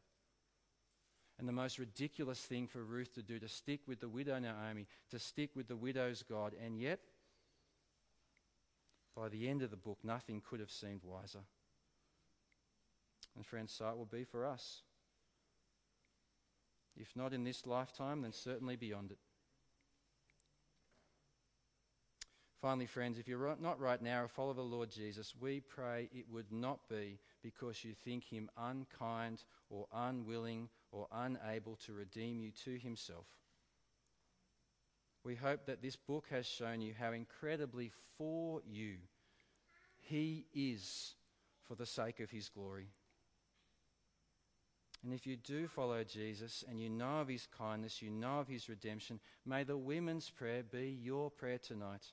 And 1.39 1.47
the 1.47 1.53
most 1.53 1.77
ridiculous 1.79 2.39
thing 2.39 2.67
for 2.67 2.84
Ruth 2.84 3.13
to 3.15 3.21
do 3.21 3.39
to 3.39 3.49
stick 3.49 3.81
with 3.88 3.99
the 3.99 4.07
widow 4.07 4.39
Naomi, 4.39 4.88
to 5.10 5.19
stick 5.19 5.49
with 5.55 5.67
the 5.67 5.75
widow's 5.75 6.23
God. 6.23 6.53
And 6.63 6.79
yet, 6.79 6.99
by 9.15 9.27
the 9.27 9.49
end 9.49 9.62
of 9.62 9.71
the 9.71 9.77
book, 9.77 9.97
nothing 10.03 10.41
could 10.47 10.62
have 10.62 10.71
seemed 10.71 11.01
wiser. 11.03 11.39
And 13.36 13.45
friends, 13.45 13.73
so 13.73 13.89
it 13.89 13.97
will 13.97 14.05
be 14.05 14.23
for 14.23 14.45
us. 14.45 14.84
If 16.95 17.15
not 17.15 17.34
in 17.34 17.43
this 17.43 17.65
lifetime, 17.65 18.21
then 18.21 18.34
certainly 18.34 18.75
beyond 18.75 19.12
it. 19.12 19.17
Finally, 22.62 22.86
friends, 22.86 23.17
if 23.17 23.27
you're 23.27 23.58
not 23.60 23.80
right 23.80 24.01
now 24.04 24.23
a 24.23 24.27
follower 24.27 24.51
of 24.51 24.58
the 24.58 24.62
Lord 24.62 24.91
Jesus, 24.91 25.34
we 25.39 25.62
pray 25.62 26.10
it 26.13 26.25
would 26.30 26.51
not 26.51 26.88
be 26.88 27.17
because 27.41 27.84
you 27.84 27.93
think 27.93 28.23
him 28.23 28.51
unkind 28.56 29.43
or 29.71 29.88
unwilling 29.91 30.69
or 30.91 31.08
unable 31.12 31.75
to 31.88 31.93
redeem 31.93 32.39
you 32.39 32.51
to 32.63 32.77
himself. 32.77 33.25
We 35.23 35.34
hope 35.34 35.65
that 35.65 35.82
this 35.82 35.95
book 35.95 36.25
has 36.30 36.45
shown 36.45 36.82
you 36.82 36.93
how 36.99 37.13
incredibly 37.13 37.91
for 38.17 38.62
you 38.69 38.97
he 39.99 40.45
is 40.54 41.15
for 41.67 41.73
the 41.73 41.86
sake 41.86 42.19
of 42.19 42.30
his 42.30 42.49
glory. 42.49 42.89
And 45.03 45.13
if 45.13 45.25
you 45.25 45.35
do 45.35 45.67
follow 45.67 46.03
Jesus 46.03 46.63
and 46.69 46.79
you 46.79 46.89
know 46.89 47.21
of 47.21 47.27
his 47.27 47.47
kindness, 47.57 48.01
you 48.01 48.11
know 48.11 48.39
of 48.39 48.47
his 48.47 48.69
redemption, 48.69 49.19
may 49.45 49.63
the 49.63 49.77
women's 49.77 50.29
prayer 50.29 50.61
be 50.63 50.97
your 51.01 51.31
prayer 51.31 51.57
tonight. 51.57 52.05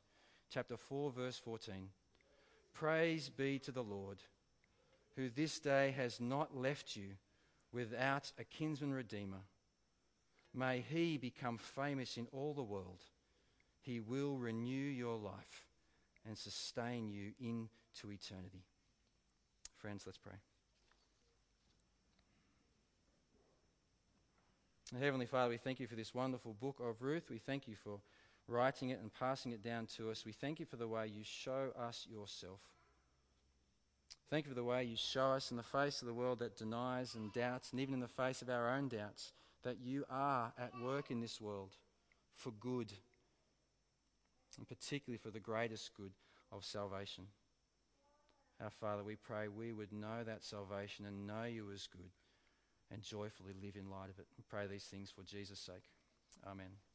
Chapter 0.50 0.76
4, 0.76 1.10
verse 1.10 1.38
14. 1.38 1.88
Praise 2.72 3.28
be 3.28 3.58
to 3.58 3.72
the 3.72 3.82
Lord, 3.82 4.18
who 5.16 5.28
this 5.28 5.58
day 5.58 5.92
has 5.96 6.20
not 6.20 6.56
left 6.56 6.96
you 6.96 7.10
without 7.72 8.32
a 8.38 8.44
kinsman 8.44 8.94
redeemer. 8.94 9.42
May 10.54 10.82
he 10.88 11.18
become 11.18 11.58
famous 11.58 12.16
in 12.16 12.26
all 12.32 12.54
the 12.54 12.62
world. 12.62 13.02
He 13.82 14.00
will 14.00 14.36
renew 14.36 14.74
your 14.74 15.18
life 15.18 15.66
and 16.26 16.36
sustain 16.36 17.10
you 17.10 17.32
into 17.38 18.10
eternity. 18.10 18.64
Friends, 19.76 20.04
let's 20.06 20.18
pray. 20.18 20.36
Heavenly 24.96 25.26
Father, 25.26 25.50
we 25.50 25.58
thank 25.58 25.80
you 25.80 25.86
for 25.86 25.96
this 25.96 26.14
wonderful 26.14 26.54
book 26.54 26.80
of 26.80 27.02
Ruth. 27.02 27.28
We 27.28 27.36
thank 27.36 27.68
you 27.68 27.74
for 27.84 28.00
writing 28.48 28.88
it 28.88 29.00
and 29.00 29.12
passing 29.12 29.52
it 29.52 29.62
down 29.62 29.86
to 29.98 30.10
us. 30.10 30.24
We 30.24 30.32
thank 30.32 30.58
you 30.58 30.64
for 30.64 30.76
the 30.76 30.88
way 30.88 31.06
you 31.06 31.22
show 31.22 31.72
us 31.78 32.06
yourself. 32.10 32.60
Thank 34.30 34.46
you 34.46 34.50
for 34.50 34.54
the 34.54 34.64
way 34.64 34.84
you 34.84 34.96
show 34.96 35.26
us 35.26 35.50
in 35.50 35.58
the 35.58 35.62
face 35.62 36.00
of 36.00 36.08
the 36.08 36.14
world 36.14 36.38
that 36.38 36.56
denies 36.56 37.16
and 37.16 37.30
doubts, 37.34 37.70
and 37.72 37.80
even 37.82 37.92
in 37.92 38.00
the 38.00 38.08
face 38.08 38.40
of 38.40 38.48
our 38.48 38.70
own 38.70 38.88
doubts, 38.88 39.32
that 39.62 39.76
you 39.78 40.06
are 40.08 40.54
at 40.58 40.72
work 40.82 41.10
in 41.10 41.20
this 41.20 41.38
world 41.38 41.76
for 42.34 42.52
good, 42.52 42.90
and 44.56 44.66
particularly 44.66 45.18
for 45.18 45.30
the 45.30 45.38
greatest 45.38 45.94
good 45.94 46.12
of 46.50 46.64
salvation. 46.64 47.24
Our 48.58 48.70
Father, 48.70 49.04
we 49.04 49.16
pray 49.16 49.48
we 49.48 49.70
would 49.70 49.92
know 49.92 50.24
that 50.24 50.42
salvation 50.42 51.04
and 51.04 51.26
know 51.26 51.44
you 51.44 51.70
as 51.74 51.86
good 51.86 52.10
and 52.90 53.02
joyfully 53.02 53.54
live 53.62 53.76
in 53.76 53.90
light 53.90 54.10
of 54.10 54.18
it. 54.18 54.26
We 54.36 54.44
pray 54.48 54.66
these 54.66 54.84
things 54.84 55.10
for 55.10 55.22
Jesus' 55.22 55.60
sake. 55.60 55.84
Amen. 56.46 56.87